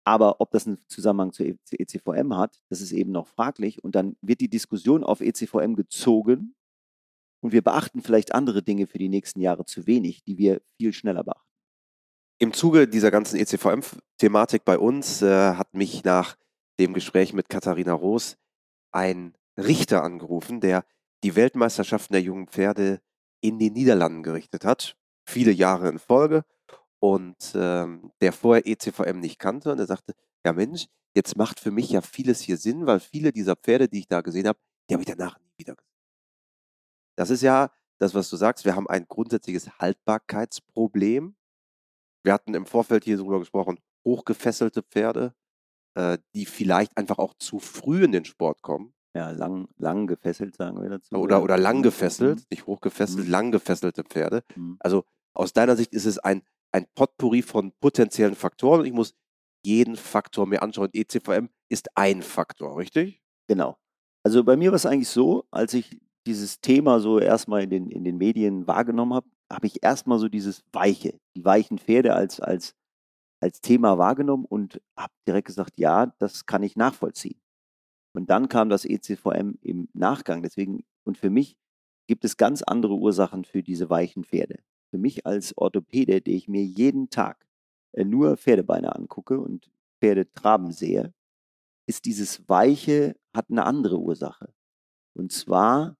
Aber 0.06 0.40
ob 0.40 0.50
das 0.50 0.66
einen 0.66 0.86
Zusammenhang 0.88 1.32
zu 1.32 1.44
E- 1.44 1.56
ECVM 1.70 2.36
hat, 2.36 2.60
das 2.68 2.82
ist 2.82 2.92
eben 2.92 3.12
noch 3.12 3.26
fraglich. 3.26 3.82
Und 3.82 3.94
dann 3.94 4.16
wird 4.20 4.42
die 4.42 4.50
Diskussion 4.50 5.02
auf 5.02 5.20
ECVM 5.20 5.74
gezogen 5.74 6.54
und 7.42 7.52
wir 7.52 7.62
beachten 7.62 8.02
vielleicht 8.02 8.34
andere 8.34 8.62
Dinge 8.62 8.86
für 8.86 8.98
die 8.98 9.08
nächsten 9.08 9.40
Jahre 9.40 9.64
zu 9.64 9.86
wenig, 9.86 10.22
die 10.24 10.38
wir 10.38 10.60
viel 10.76 10.92
schneller 10.92 11.24
beachten. 11.24 11.48
Im 12.38 12.52
Zuge 12.52 12.88
dieser 12.88 13.10
ganzen 13.10 13.36
E 13.36 13.42
ECVM-Thematik 13.42 14.64
bei 14.64 14.78
uns 14.78 15.22
äh, 15.22 15.54
hat 15.54 15.72
mich 15.72 16.04
nach 16.04 16.36
dem 16.78 16.92
Gespräch 16.92 17.32
mit 17.32 17.48
Katharina 17.48 17.92
Roos 17.92 18.36
ein 18.92 19.34
Richter 19.56 20.02
angerufen, 20.02 20.60
der 20.60 20.84
die 21.22 21.36
Weltmeisterschaften 21.36 22.12
der 22.12 22.22
jungen 22.22 22.48
Pferde 22.48 23.00
in 23.40 23.58
den 23.58 23.72
Niederlanden 23.72 24.22
gerichtet 24.22 24.64
hat, 24.64 24.96
viele 25.26 25.52
Jahre 25.52 25.88
in 25.88 25.98
Folge 25.98 26.44
und 27.00 27.52
ähm, 27.54 28.10
der 28.20 28.32
vorher 28.32 28.66
ECVM 28.66 29.20
nicht 29.20 29.38
kannte 29.38 29.72
und 29.72 29.78
er 29.78 29.86
sagte, 29.86 30.14
ja 30.44 30.52
Mensch, 30.52 30.86
jetzt 31.14 31.36
macht 31.36 31.60
für 31.60 31.70
mich 31.70 31.90
ja 31.90 32.00
vieles 32.00 32.40
hier 32.40 32.56
Sinn, 32.56 32.86
weil 32.86 33.00
viele 33.00 33.32
dieser 33.32 33.56
Pferde, 33.56 33.88
die 33.88 34.00
ich 34.00 34.08
da 34.08 34.20
gesehen 34.20 34.48
habe, 34.48 34.58
die 34.88 34.94
habe 34.94 35.02
ich 35.02 35.08
danach 35.08 35.38
nie 35.38 35.52
wieder 35.58 35.74
gesehen. 35.74 35.94
Das 37.16 37.30
ist 37.30 37.42
ja 37.42 37.70
das, 37.98 38.14
was 38.14 38.28
du 38.28 38.36
sagst, 38.36 38.64
wir 38.64 38.74
haben 38.74 38.88
ein 38.88 39.06
grundsätzliches 39.06 39.78
Haltbarkeitsproblem. 39.78 41.36
Wir 42.24 42.32
hatten 42.32 42.54
im 42.54 42.66
Vorfeld 42.66 43.04
hier 43.04 43.16
darüber 43.16 43.38
gesprochen, 43.38 43.78
hochgefesselte 44.04 44.82
Pferde, 44.82 45.34
äh, 45.94 46.18
die 46.34 46.46
vielleicht 46.46 46.96
einfach 46.96 47.18
auch 47.18 47.34
zu 47.34 47.58
früh 47.58 48.04
in 48.04 48.12
den 48.12 48.24
Sport 48.24 48.62
kommen. 48.62 48.94
Ja, 49.16 49.30
lang, 49.30 49.68
lang 49.78 50.06
gefesselt, 50.08 50.56
sagen 50.56 50.82
wir 50.82 50.88
dazu. 50.90 51.14
Oder, 51.14 51.42
oder 51.42 51.56
lang 51.56 51.78
Mhm. 51.78 51.82
gefesselt, 51.82 52.44
nicht 52.50 52.66
hochgefesselt, 52.66 53.26
Mhm. 53.26 53.30
lang 53.30 53.52
gefesselte 53.52 54.02
Pferde. 54.02 54.42
Mhm. 54.56 54.76
Also 54.80 55.04
aus 55.34 55.52
deiner 55.52 55.76
Sicht 55.76 55.92
ist 55.92 56.04
es 56.04 56.18
ein, 56.18 56.42
ein 56.72 56.86
Potpourri 56.94 57.42
von 57.42 57.72
potenziellen 57.80 58.34
Faktoren 58.34 58.80
und 58.80 58.86
ich 58.86 58.92
muss 58.92 59.14
jeden 59.64 59.96
Faktor 59.96 60.46
mir 60.46 60.62
anschauen. 60.62 60.90
ECVM 60.92 61.48
ist 61.68 61.88
ein 61.96 62.22
Faktor, 62.22 62.76
richtig? 62.76 63.22
Genau. 63.48 63.76
Also 64.24 64.42
bei 64.42 64.56
mir 64.56 64.70
war 64.72 64.76
es 64.76 64.86
eigentlich 64.86 65.08
so, 65.08 65.44
als 65.50 65.74
ich 65.74 66.00
dieses 66.26 66.60
Thema 66.60 66.98
so 67.00 67.18
erstmal 67.20 67.62
in 67.62 67.70
den, 67.70 67.90
in 67.90 68.02
den 68.04 68.16
Medien 68.18 68.66
wahrgenommen 68.66 69.14
habe, 69.14 69.28
habe 69.52 69.66
ich 69.66 69.82
erstmal 69.82 70.18
so 70.18 70.28
dieses 70.28 70.64
Weiche, 70.72 71.20
die 71.36 71.44
weichen 71.44 71.78
Pferde 71.78 72.14
als, 72.14 72.40
als, 72.40 72.74
als 73.40 73.60
Thema 73.60 73.98
wahrgenommen 73.98 74.44
und 74.46 74.80
habe 74.98 75.12
direkt 75.28 75.46
gesagt, 75.46 75.74
ja, 75.78 76.06
das 76.18 76.46
kann 76.46 76.62
ich 76.62 76.76
nachvollziehen. 76.76 77.38
Und 78.14 78.30
dann 78.30 78.48
kam 78.48 78.68
das 78.68 78.84
ECVM 78.84 79.58
im 79.60 79.88
Nachgang. 79.92 80.42
Deswegen, 80.42 80.84
und 81.04 81.18
für 81.18 81.30
mich 81.30 81.56
gibt 82.06 82.24
es 82.24 82.36
ganz 82.36 82.62
andere 82.62 82.94
Ursachen 82.94 83.44
für 83.44 83.62
diese 83.62 83.90
weichen 83.90 84.24
Pferde. 84.24 84.60
Für 84.90 84.98
mich 84.98 85.26
als 85.26 85.56
Orthopäde, 85.58 86.20
der 86.20 86.34
ich 86.34 86.48
mir 86.48 86.64
jeden 86.64 87.10
Tag 87.10 87.44
äh, 87.92 88.04
nur 88.04 88.36
Pferdebeine 88.36 88.94
angucke 88.94 89.40
und 89.40 89.70
Pferde 90.00 90.30
traben 90.32 90.70
sehe, 90.70 91.12
ist 91.86 92.04
dieses 92.04 92.48
Weiche, 92.48 93.16
hat 93.34 93.50
eine 93.50 93.64
andere 93.64 93.98
Ursache. 93.98 94.54
Und 95.14 95.32
zwar 95.32 95.96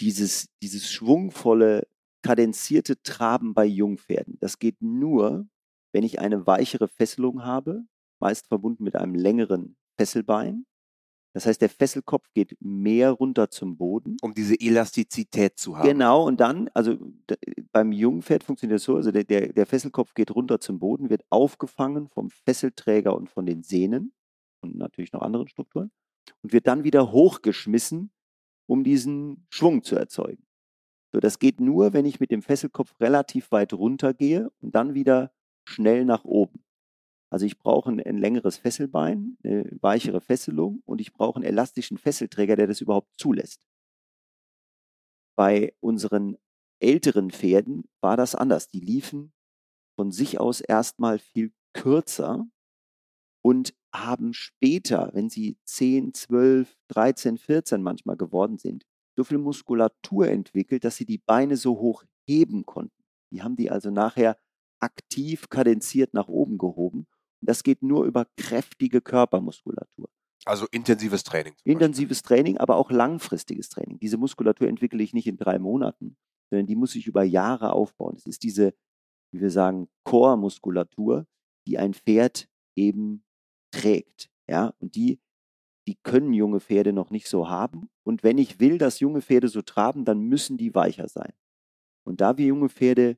dieses, 0.00 0.48
dieses 0.60 0.90
schwungvolle, 0.90 1.86
kadenzierte 2.22 3.00
Traben 3.02 3.54
bei 3.54 3.64
Jungpferden. 3.64 4.38
Das 4.40 4.58
geht 4.58 4.80
nur, 4.82 5.46
wenn 5.92 6.02
ich 6.02 6.18
eine 6.18 6.46
weichere 6.46 6.88
Fesselung 6.88 7.44
habe, 7.44 7.84
meist 8.18 8.48
verbunden 8.48 8.82
mit 8.82 8.96
einem 8.96 9.14
längeren 9.14 9.76
Fesselbein. 9.96 10.66
Das 11.34 11.46
heißt, 11.46 11.60
der 11.60 11.68
Fesselkopf 11.68 12.28
geht 12.32 12.56
mehr 12.60 13.10
runter 13.10 13.50
zum 13.50 13.76
Boden. 13.76 14.16
Um 14.22 14.34
diese 14.34 14.54
Elastizität 14.58 15.58
zu 15.58 15.76
haben. 15.76 15.88
Genau, 15.88 16.24
und 16.24 16.38
dann, 16.38 16.70
also 16.74 16.96
beim 17.72 17.90
Jungpferd 17.90 18.44
funktioniert 18.44 18.76
das 18.76 18.84
so, 18.84 18.94
also 18.94 19.10
der, 19.10 19.24
der, 19.24 19.52
der 19.52 19.66
Fesselkopf 19.66 20.14
geht 20.14 20.30
runter 20.30 20.60
zum 20.60 20.78
Boden, 20.78 21.10
wird 21.10 21.24
aufgefangen 21.30 22.08
vom 22.08 22.30
Fesselträger 22.30 23.16
und 23.16 23.30
von 23.30 23.46
den 23.46 23.64
Sehnen 23.64 24.12
und 24.62 24.76
natürlich 24.76 25.12
noch 25.12 25.22
anderen 25.22 25.48
Strukturen 25.48 25.90
und 26.42 26.52
wird 26.52 26.68
dann 26.68 26.84
wieder 26.84 27.10
hochgeschmissen, 27.10 28.12
um 28.66 28.84
diesen 28.84 29.46
Schwung 29.50 29.82
zu 29.82 29.96
erzeugen. 29.96 30.46
So, 31.12 31.20
das 31.20 31.40
geht 31.40 31.60
nur, 31.60 31.92
wenn 31.92 32.06
ich 32.06 32.20
mit 32.20 32.30
dem 32.30 32.42
Fesselkopf 32.42 32.94
relativ 33.00 33.50
weit 33.50 33.72
runter 33.72 34.14
gehe 34.14 34.50
und 34.60 34.74
dann 34.74 34.94
wieder 34.94 35.32
schnell 35.64 36.04
nach 36.04 36.24
oben. 36.24 36.64
Also 37.34 37.46
ich 37.46 37.58
brauche 37.58 37.90
ein, 37.90 38.00
ein 38.00 38.16
längeres 38.16 38.58
Fesselbein, 38.58 39.36
eine 39.42 39.68
weichere 39.80 40.20
Fesselung 40.20 40.84
und 40.86 41.00
ich 41.00 41.12
brauche 41.12 41.34
einen 41.34 41.44
elastischen 41.44 41.98
Fesselträger, 41.98 42.54
der 42.54 42.68
das 42.68 42.80
überhaupt 42.80 43.10
zulässt. 43.18 43.66
Bei 45.36 45.74
unseren 45.80 46.36
älteren 46.80 47.32
Pferden 47.32 47.88
war 48.00 48.16
das 48.16 48.36
anders. 48.36 48.68
Die 48.68 48.78
liefen 48.78 49.32
von 49.96 50.12
sich 50.12 50.38
aus 50.38 50.60
erstmal 50.60 51.18
viel 51.18 51.52
kürzer 51.72 52.46
und 53.42 53.74
haben 53.92 54.32
später, 54.32 55.10
wenn 55.12 55.28
sie 55.28 55.58
10, 55.64 56.14
12, 56.14 56.72
13, 56.86 57.38
14 57.38 57.82
manchmal 57.82 58.16
geworden 58.16 58.58
sind, 58.58 58.84
so 59.16 59.24
viel 59.24 59.38
Muskulatur 59.38 60.28
entwickelt, 60.28 60.84
dass 60.84 60.94
sie 60.94 61.04
die 61.04 61.18
Beine 61.18 61.56
so 61.56 61.80
hoch 61.80 62.04
heben 62.28 62.64
konnten. 62.64 63.02
Die 63.32 63.42
haben 63.42 63.56
die 63.56 63.72
also 63.72 63.90
nachher 63.90 64.38
aktiv 64.78 65.48
kadenziert 65.48 66.14
nach 66.14 66.28
oben 66.28 66.58
gehoben. 66.58 67.08
Das 67.44 67.62
geht 67.62 67.82
nur 67.82 68.04
über 68.04 68.26
kräftige 68.36 69.00
Körpermuskulatur. 69.00 70.08
Also 70.44 70.66
intensives 70.70 71.24
Training. 71.24 71.54
Intensives 71.64 72.22
Training, 72.22 72.58
aber 72.58 72.76
auch 72.76 72.90
langfristiges 72.90 73.70
Training. 73.70 73.98
Diese 73.98 74.18
Muskulatur 74.18 74.68
entwickle 74.68 75.02
ich 75.02 75.14
nicht 75.14 75.26
in 75.26 75.36
drei 75.36 75.58
Monaten, 75.58 76.16
sondern 76.50 76.66
die 76.66 76.76
muss 76.76 76.94
ich 76.94 77.06
über 77.06 77.22
Jahre 77.22 77.72
aufbauen. 77.72 78.16
Es 78.16 78.26
ist 78.26 78.42
diese, 78.42 78.74
wie 79.32 79.40
wir 79.40 79.50
sagen, 79.50 79.88
Core-Muskulatur, 80.04 81.26
die 81.66 81.78
ein 81.78 81.94
Pferd 81.94 82.48
eben 82.76 83.24
trägt. 83.72 84.30
Ja, 84.46 84.74
und 84.80 84.94
die, 84.96 85.18
die 85.86 85.96
können 86.02 86.34
junge 86.34 86.60
Pferde 86.60 86.92
noch 86.92 87.10
nicht 87.10 87.28
so 87.28 87.48
haben. 87.48 87.88
Und 88.06 88.22
wenn 88.22 88.36
ich 88.36 88.60
will, 88.60 88.76
dass 88.76 89.00
junge 89.00 89.22
Pferde 89.22 89.48
so 89.48 89.62
traben, 89.62 90.04
dann 90.04 90.20
müssen 90.20 90.58
die 90.58 90.74
weicher 90.74 91.08
sein. 91.08 91.32
Und 92.06 92.20
da 92.20 92.36
wir 92.36 92.46
junge 92.46 92.68
Pferde 92.68 93.16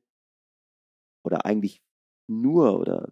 oder 1.25 1.45
eigentlich 1.45 1.81
nur 2.29 2.79
oder 2.79 3.11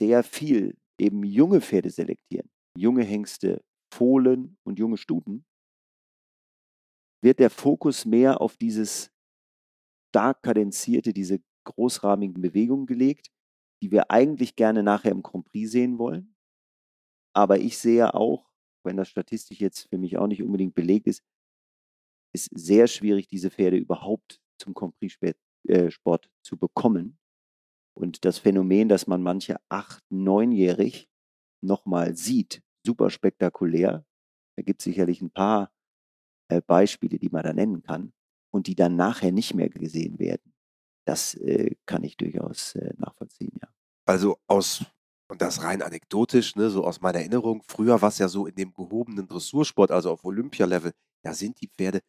sehr 0.00 0.22
viel 0.22 0.76
eben 0.98 1.24
junge 1.24 1.60
Pferde 1.60 1.90
selektieren, 1.90 2.50
junge 2.76 3.04
Hengste, 3.04 3.62
Fohlen 3.92 4.56
und 4.64 4.78
junge 4.78 4.96
Stuten, 4.96 5.44
wird 7.22 7.38
der 7.38 7.50
Fokus 7.50 8.06
mehr 8.06 8.40
auf 8.40 8.56
dieses 8.56 9.10
stark 10.10 10.42
kadenzierte, 10.42 11.12
diese 11.12 11.40
großrahmigen 11.64 12.40
Bewegungen 12.40 12.86
gelegt, 12.86 13.30
die 13.82 13.90
wir 13.90 14.10
eigentlich 14.10 14.56
gerne 14.56 14.82
nachher 14.82 15.12
im 15.12 15.22
Grand 15.22 15.44
Prix 15.46 15.70
sehen 15.70 15.98
wollen. 15.98 16.34
Aber 17.34 17.58
ich 17.58 17.78
sehe 17.78 18.14
auch, 18.14 18.50
wenn 18.84 18.96
das 18.96 19.08
statistisch 19.08 19.60
jetzt 19.60 19.88
für 19.88 19.98
mich 19.98 20.16
auch 20.16 20.26
nicht 20.26 20.42
unbedingt 20.42 20.74
belegt 20.74 21.06
ist, 21.06 21.22
ist 22.34 22.48
sehr 22.54 22.86
schwierig, 22.86 23.28
diese 23.28 23.50
Pferde 23.50 23.76
überhaupt 23.76 24.40
zum 24.60 24.74
Grand 24.74 24.94
Prix-Sport 24.98 26.26
äh, 26.26 26.28
zu 26.42 26.56
bekommen. 26.56 27.19
Und 27.94 28.24
das 28.24 28.38
Phänomen, 28.38 28.88
dass 28.88 29.06
man 29.06 29.22
manche 29.22 29.56
acht, 29.68 30.02
neunjährig 30.10 31.08
nochmal 31.62 32.16
sieht, 32.16 32.62
super 32.86 33.10
spektakulär. 33.10 34.04
Da 34.56 34.62
gibt 34.62 34.80
es 34.80 34.84
sicherlich 34.84 35.20
ein 35.20 35.30
paar 35.30 35.72
äh, 36.48 36.60
Beispiele, 36.60 37.18
die 37.18 37.28
man 37.28 37.42
da 37.42 37.52
nennen 37.52 37.82
kann 37.82 38.12
und 38.52 38.66
die 38.66 38.74
dann 38.74 38.96
nachher 38.96 39.32
nicht 39.32 39.54
mehr 39.54 39.68
gesehen 39.68 40.18
werden. 40.18 40.52
Das 41.06 41.34
äh, 41.34 41.74
kann 41.86 42.04
ich 42.04 42.16
durchaus 42.16 42.74
äh, 42.74 42.92
nachvollziehen, 42.96 43.52
ja. 43.60 43.68
Also 44.06 44.38
aus, 44.48 44.84
und 45.30 45.40
das 45.40 45.62
rein 45.62 45.82
anekdotisch, 45.82 46.56
ne, 46.56 46.70
so 46.70 46.84
aus 46.84 47.00
meiner 47.00 47.20
Erinnerung, 47.20 47.62
früher 47.68 48.02
war 48.02 48.08
es 48.08 48.18
ja 48.18 48.28
so 48.28 48.46
in 48.46 48.54
dem 48.56 48.74
gehobenen 48.74 49.28
Dressursport, 49.28 49.90
also 49.90 50.10
auf 50.10 50.24
Olympialevel, 50.24 50.92
da 51.22 51.32
sind 51.32 51.60
die 51.60 51.68
Pferde, 51.68 52.00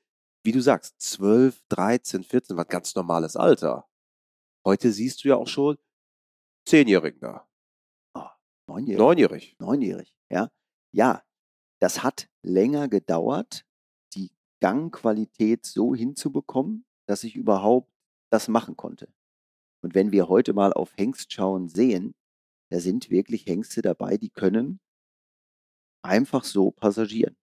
wie 0.43 0.51
du 0.51 0.61
sagst, 0.61 0.99
12, 0.99 1.61
13, 1.69 2.23
14, 2.23 2.57
was 2.57 2.67
ganz 2.67 2.95
normales 2.95 3.35
Alter. 3.35 3.85
Heute 4.65 4.91
siehst 4.91 5.23
du 5.23 5.29
ja 5.29 5.35
auch 5.35 5.47
schon 5.47 5.77
Zehnjährigen 6.65 7.19
da. 7.19 7.47
Oh, 8.13 8.27
neunjährig. 8.67 8.99
Neunjährig. 8.99 9.55
Neunjährig, 9.59 10.15
ja. 10.29 10.49
Ja, 10.93 11.23
das 11.79 12.03
hat 12.03 12.29
länger 12.43 12.87
gedauert, 12.87 13.65
die 14.13 14.31
Gangqualität 14.59 15.65
so 15.65 15.95
hinzubekommen, 15.95 16.85
dass 17.07 17.23
ich 17.23 17.35
überhaupt 17.35 17.91
das 18.29 18.47
machen 18.47 18.77
konnte. 18.77 19.11
Und 19.83 19.95
wenn 19.95 20.11
wir 20.11 20.29
heute 20.29 20.53
mal 20.53 20.73
auf 20.73 20.95
Hengstschauen 20.95 21.67
sehen, 21.67 22.13
da 22.69 22.79
sind 22.79 23.09
wirklich 23.09 23.47
Hengste 23.47 23.81
dabei, 23.81 24.17
die 24.17 24.29
können 24.29 24.79
einfach 26.03 26.43
so 26.43 26.71
passagieren. 26.71 27.35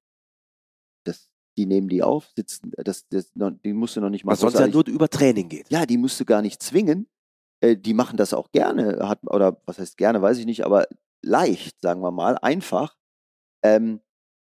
Die 1.59 1.67
nehmen 1.67 1.89
die 1.89 2.05
auf, 2.05 2.31
sitzen, 2.37 2.71
das, 2.77 3.09
das, 3.09 3.33
die 3.35 3.73
musst 3.73 3.97
du 3.97 4.01
noch 4.01 4.11
nicht 4.11 4.25
mal. 4.25 4.33
Was 4.33 4.41
sonst 4.41 4.61
ja 4.61 4.69
nur 4.69 4.87
über 4.87 5.09
Training 5.09 5.49
geht. 5.49 5.69
Ja, 5.71 5.87
die 5.87 5.99
musst 5.99 6.19
du 6.21 6.25
gar 6.25 6.41
nicht 6.41 6.63
zwingen. 6.63 7.09
Äh, 7.61 7.77
die 7.77 7.95
machen 7.95 8.17
das 8.17 8.33
auch 8.33 8.53
gerne, 8.53 9.09
hat, 9.09 9.21
oder 9.25 9.61
was 9.67 9.81
heißt 9.81 9.97
gerne, 9.97 10.23
weiß 10.23 10.39
ich 10.39 10.47
nicht, 10.47 10.65
aber 10.65 10.87
leicht, 11.23 11.81
sagen 11.81 12.01
wir 12.01 12.13
mal, 12.13 12.39
einfach. 12.39 12.97
Ähm, 13.65 14.01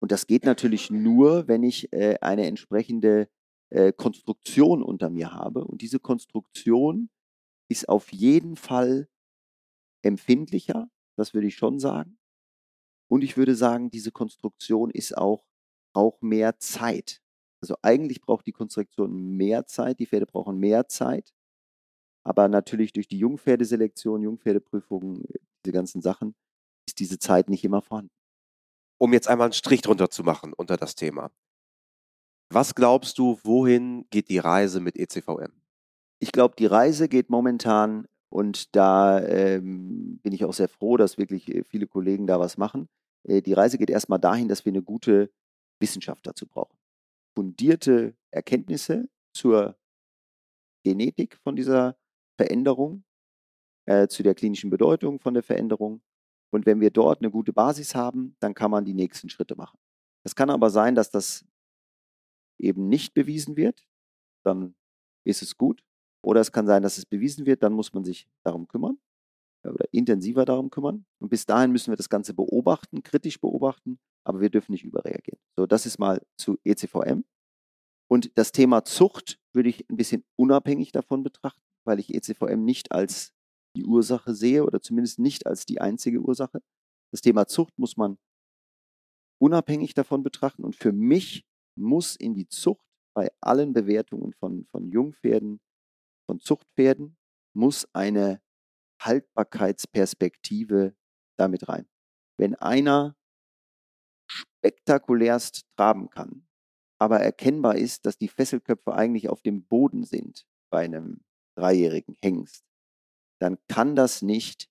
und 0.00 0.12
das 0.12 0.26
geht 0.26 0.44
natürlich 0.44 0.90
nur, 0.90 1.48
wenn 1.48 1.62
ich 1.62 1.90
äh, 1.94 2.18
eine 2.20 2.46
entsprechende 2.46 3.28
äh, 3.70 3.92
Konstruktion 3.92 4.82
unter 4.82 5.08
mir 5.08 5.32
habe. 5.32 5.64
Und 5.64 5.80
diese 5.80 5.98
Konstruktion 5.98 7.08
ist 7.70 7.88
auf 7.88 8.12
jeden 8.12 8.56
Fall 8.56 9.08
empfindlicher, 10.02 10.90
das 11.16 11.32
würde 11.32 11.48
ich 11.48 11.56
schon 11.56 11.78
sagen. 11.78 12.18
Und 13.10 13.24
ich 13.24 13.38
würde 13.38 13.54
sagen, 13.54 13.90
diese 13.90 14.12
Konstruktion 14.12 14.90
ist 14.90 15.16
auch, 15.16 15.47
braucht 15.98 16.22
mehr 16.22 16.56
Zeit. 16.60 17.20
Also 17.60 17.74
eigentlich 17.82 18.20
braucht 18.20 18.46
die 18.46 18.52
Konstruktion 18.52 19.36
mehr 19.36 19.66
Zeit, 19.66 19.98
die 19.98 20.06
Pferde 20.06 20.26
brauchen 20.26 20.60
mehr 20.60 20.86
Zeit. 20.86 21.34
Aber 22.24 22.46
natürlich 22.46 22.92
durch 22.92 23.08
die 23.08 23.18
Jungpferdeselektion, 23.18 24.22
Jungpferdeprüfungen, 24.22 25.24
diese 25.64 25.72
ganzen 25.72 26.00
Sachen, 26.00 26.36
ist 26.86 27.00
diese 27.00 27.18
Zeit 27.18 27.50
nicht 27.50 27.64
immer 27.64 27.82
vorhanden. 27.82 28.12
Um 29.00 29.12
jetzt 29.12 29.26
einmal 29.26 29.46
einen 29.46 29.54
Strich 29.54 29.80
drunter 29.80 30.08
zu 30.08 30.22
machen 30.22 30.52
unter 30.52 30.76
das 30.76 30.94
Thema. 30.94 31.32
Was 32.48 32.76
glaubst 32.76 33.18
du, 33.18 33.40
wohin 33.42 34.06
geht 34.10 34.28
die 34.28 34.38
Reise 34.38 34.78
mit 34.78 34.96
ECVM? 34.96 35.50
Ich 36.20 36.30
glaube, 36.30 36.54
die 36.56 36.66
Reise 36.66 37.08
geht 37.08 37.28
momentan 37.28 38.06
und 38.30 38.76
da 38.76 39.20
ähm, 39.20 40.20
bin 40.22 40.32
ich 40.32 40.44
auch 40.44 40.54
sehr 40.54 40.68
froh, 40.68 40.96
dass 40.96 41.18
wirklich 41.18 41.52
äh, 41.52 41.64
viele 41.64 41.88
Kollegen 41.88 42.28
da 42.28 42.38
was 42.38 42.56
machen. 42.56 42.88
Äh, 43.24 43.42
die 43.42 43.52
Reise 43.52 43.78
geht 43.78 43.90
erstmal 43.90 44.20
dahin, 44.20 44.46
dass 44.46 44.64
wir 44.64 44.70
eine 44.70 44.82
gute 44.82 45.32
Wissenschaft 45.80 46.26
dazu 46.26 46.46
brauchen. 46.46 46.76
Fundierte 47.34 48.16
Erkenntnisse 48.30 49.08
zur 49.32 49.76
Genetik 50.84 51.36
von 51.36 51.56
dieser 51.56 51.96
Veränderung, 52.36 53.04
äh, 53.86 54.08
zu 54.08 54.22
der 54.22 54.34
klinischen 54.34 54.70
Bedeutung 54.70 55.20
von 55.20 55.34
der 55.34 55.42
Veränderung. 55.42 56.02
Und 56.50 56.66
wenn 56.66 56.80
wir 56.80 56.90
dort 56.90 57.20
eine 57.20 57.30
gute 57.30 57.52
Basis 57.52 57.94
haben, 57.94 58.36
dann 58.40 58.54
kann 58.54 58.70
man 58.70 58.84
die 58.84 58.94
nächsten 58.94 59.28
Schritte 59.28 59.56
machen. 59.56 59.78
Es 60.24 60.34
kann 60.34 60.50
aber 60.50 60.70
sein, 60.70 60.94
dass 60.94 61.10
das 61.10 61.44
eben 62.58 62.88
nicht 62.88 63.14
bewiesen 63.14 63.56
wird, 63.56 63.86
dann 64.44 64.74
ist 65.24 65.42
es 65.42 65.56
gut. 65.56 65.84
Oder 66.22 66.40
es 66.40 66.50
kann 66.50 66.66
sein, 66.66 66.82
dass 66.82 66.98
es 66.98 67.06
bewiesen 67.06 67.46
wird, 67.46 67.62
dann 67.62 67.72
muss 67.72 67.92
man 67.92 68.04
sich 68.04 68.28
darum 68.42 68.66
kümmern 68.66 68.98
oder 69.72 69.86
intensiver 69.92 70.44
darum 70.44 70.70
kümmern. 70.70 71.06
Und 71.20 71.28
bis 71.28 71.46
dahin 71.46 71.72
müssen 71.72 71.92
wir 71.92 71.96
das 71.96 72.08
Ganze 72.08 72.34
beobachten, 72.34 73.02
kritisch 73.02 73.40
beobachten, 73.40 73.98
aber 74.24 74.40
wir 74.40 74.50
dürfen 74.50 74.72
nicht 74.72 74.84
überreagieren. 74.84 75.40
So, 75.56 75.66
das 75.66 75.86
ist 75.86 75.98
mal 75.98 76.24
zu 76.36 76.58
ECVM. 76.64 77.24
Und 78.10 78.36
das 78.36 78.52
Thema 78.52 78.84
Zucht 78.84 79.38
würde 79.52 79.68
ich 79.68 79.88
ein 79.90 79.96
bisschen 79.96 80.24
unabhängig 80.36 80.92
davon 80.92 81.22
betrachten, 81.22 81.62
weil 81.84 81.98
ich 81.98 82.14
ECVM 82.14 82.64
nicht 82.64 82.92
als 82.92 83.32
die 83.76 83.84
Ursache 83.84 84.34
sehe 84.34 84.64
oder 84.64 84.80
zumindest 84.80 85.18
nicht 85.18 85.46
als 85.46 85.66
die 85.66 85.80
einzige 85.80 86.20
Ursache. 86.20 86.62
Das 87.12 87.20
Thema 87.20 87.46
Zucht 87.46 87.78
muss 87.78 87.96
man 87.96 88.18
unabhängig 89.40 89.94
davon 89.94 90.22
betrachten 90.22 90.64
und 90.64 90.74
für 90.74 90.92
mich 90.92 91.46
muss 91.76 92.16
in 92.16 92.34
die 92.34 92.48
Zucht 92.48 92.84
bei 93.14 93.30
allen 93.40 93.72
Bewertungen 93.72 94.32
von, 94.32 94.64
von 94.66 94.90
Jungpferden, 94.90 95.60
von 96.26 96.40
Zuchtpferden, 96.40 97.16
muss 97.54 97.88
eine 97.94 98.40
Haltbarkeitsperspektive 99.00 100.94
damit 101.36 101.68
rein. 101.68 101.86
Wenn 102.36 102.54
einer 102.54 103.16
spektakulärst 104.28 105.66
traben 105.76 106.10
kann, 106.10 106.46
aber 107.00 107.20
erkennbar 107.20 107.76
ist, 107.76 108.06
dass 108.06 108.18
die 108.18 108.28
Fesselköpfe 108.28 108.94
eigentlich 108.94 109.28
auf 109.28 109.42
dem 109.42 109.64
Boden 109.64 110.04
sind 110.04 110.46
bei 110.70 110.84
einem 110.84 111.20
dreijährigen 111.56 112.16
Hengst, 112.22 112.64
dann 113.40 113.58
kann 113.68 113.94
das 113.94 114.22
nicht 114.22 114.68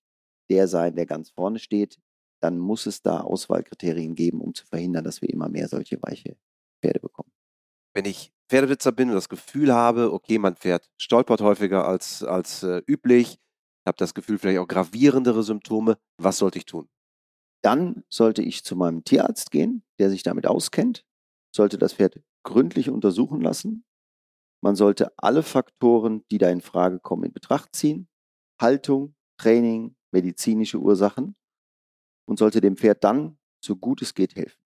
der 0.50 0.68
sein, 0.68 0.94
der 0.94 1.06
ganz 1.06 1.30
vorne 1.30 1.58
steht. 1.58 1.98
Dann 2.40 2.58
muss 2.58 2.86
es 2.86 3.02
da 3.02 3.20
Auswahlkriterien 3.20 4.14
geben, 4.14 4.40
um 4.40 4.54
zu 4.54 4.64
verhindern, 4.66 5.04
dass 5.04 5.22
wir 5.22 5.30
immer 5.30 5.48
mehr 5.48 5.68
solche 5.68 6.00
weiche 6.02 6.36
Pferde 6.80 7.00
bekommen. 7.00 7.32
Wenn 7.94 8.04
ich 8.04 8.32
Pferdebesitzer 8.48 8.92
bin 8.92 9.08
und 9.08 9.14
das 9.14 9.28
Gefühl 9.28 9.74
habe, 9.74 10.12
okay, 10.12 10.38
mein 10.38 10.56
Pferd 10.56 10.88
stolpert 10.96 11.40
häufiger 11.40 11.86
als, 11.86 12.22
als 12.22 12.62
äh, 12.62 12.82
üblich, 12.86 13.38
habe 13.88 13.96
das 13.98 14.14
Gefühl, 14.14 14.38
vielleicht 14.38 14.60
auch 14.60 14.68
gravierendere 14.68 15.42
Symptome, 15.42 15.98
was 16.16 16.38
sollte 16.38 16.58
ich 16.58 16.66
tun? 16.66 16.88
Dann 17.62 18.04
sollte 18.08 18.42
ich 18.42 18.64
zu 18.64 18.76
meinem 18.76 19.02
Tierarzt 19.02 19.50
gehen, 19.50 19.82
der 19.98 20.10
sich 20.10 20.22
damit 20.22 20.46
auskennt, 20.46 21.04
sollte 21.54 21.76
das 21.76 21.94
Pferd 21.94 22.20
gründlich 22.44 22.88
untersuchen 22.88 23.40
lassen. 23.40 23.84
Man 24.62 24.76
sollte 24.76 25.12
alle 25.16 25.42
Faktoren, 25.42 26.24
die 26.30 26.38
da 26.38 26.48
in 26.50 26.60
Frage 26.60 27.00
kommen, 27.00 27.24
in 27.24 27.32
Betracht 27.32 27.74
ziehen. 27.74 28.08
Haltung, 28.60 29.14
Training, 29.38 29.96
medizinische 30.12 30.78
Ursachen 30.78 31.36
und 32.26 32.38
sollte 32.38 32.60
dem 32.60 32.76
Pferd 32.76 33.04
dann, 33.04 33.38
so 33.64 33.76
gut 33.76 34.02
es 34.02 34.14
geht, 34.14 34.36
helfen. 34.36 34.60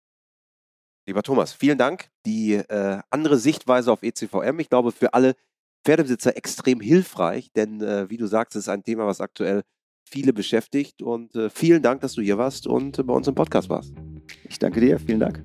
Lieber 1.06 1.22
Thomas, 1.22 1.52
vielen 1.52 1.78
Dank. 1.78 2.10
Die 2.26 2.54
äh, 2.54 3.00
andere 3.10 3.38
Sichtweise 3.38 3.90
auf 3.90 4.02
ECVM, 4.02 4.58
ich 4.58 4.68
glaube, 4.68 4.92
für 4.92 5.14
alle 5.14 5.36
Pferdebesitzer 5.88 6.36
extrem 6.36 6.80
hilfreich, 6.80 7.50
denn 7.56 7.80
äh, 7.80 8.10
wie 8.10 8.18
du 8.18 8.26
sagst, 8.26 8.54
es 8.56 8.64
ist 8.64 8.68
ein 8.68 8.82
Thema, 8.82 9.06
was 9.06 9.22
aktuell 9.22 9.62
viele 10.04 10.34
beschäftigt. 10.34 11.00
Und 11.00 11.34
äh, 11.34 11.48
vielen 11.48 11.80
Dank, 11.80 12.02
dass 12.02 12.12
du 12.12 12.20
hier 12.20 12.36
warst 12.36 12.66
und 12.66 12.98
äh, 12.98 13.02
bei 13.02 13.14
uns 13.14 13.26
im 13.26 13.34
Podcast 13.34 13.70
warst. 13.70 13.94
Ich 14.50 14.58
danke 14.58 14.82
dir, 14.82 14.98
vielen 14.98 15.20
Dank. 15.20 15.42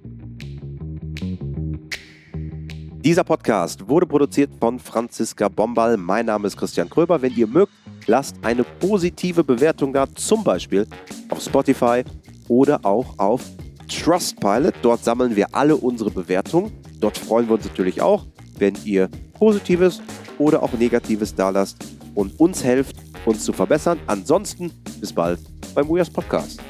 Dieser 3.06 3.24
Podcast 3.24 3.88
wurde 3.88 4.06
produziert 4.06 4.52
von 4.60 4.80
Franziska 4.80 5.48
Bombal. 5.48 5.96
Mein 5.96 6.26
Name 6.26 6.48
ist 6.48 6.58
Christian 6.58 6.90
Kröber. 6.90 7.22
Wenn 7.22 7.34
ihr 7.38 7.48
mögt, 7.48 7.72
lasst 8.08 8.36
eine 8.42 8.66
positive 8.66 9.46
Bewertung 9.46 9.94
da, 9.94 10.14
zum 10.14 10.44
Beispiel 10.44 10.86
auf 11.30 11.42
Spotify 11.42 12.04
oder 12.50 12.84
auch 12.84 13.18
auf 13.18 13.50
Trustpilot. 13.88 14.74
Dort 14.82 15.06
sammeln 15.06 15.38
wir 15.38 15.56
alle 15.56 15.78
unsere 15.78 16.12
Bewertungen. 16.12 16.74
Dort 17.00 17.18
freuen 17.18 17.48
wir 17.48 17.54
uns 17.54 17.64
natürlich 17.64 18.02
auch, 18.02 18.26
wenn 18.58 18.76
ihr 18.84 19.10
Positives 19.44 20.02
oder 20.40 20.64
auch 20.64 20.72
Negatives 20.72 21.36
da 21.36 21.50
lasst 21.50 21.76
und 22.16 22.40
uns 22.40 22.64
helft, 22.64 22.96
uns 23.26 23.44
zu 23.44 23.52
verbessern. 23.52 24.00
Ansonsten 24.08 24.72
bis 25.02 25.12
bald 25.12 25.38
beim 25.76 25.90
Weas 25.90 26.10
Podcast. 26.10 26.62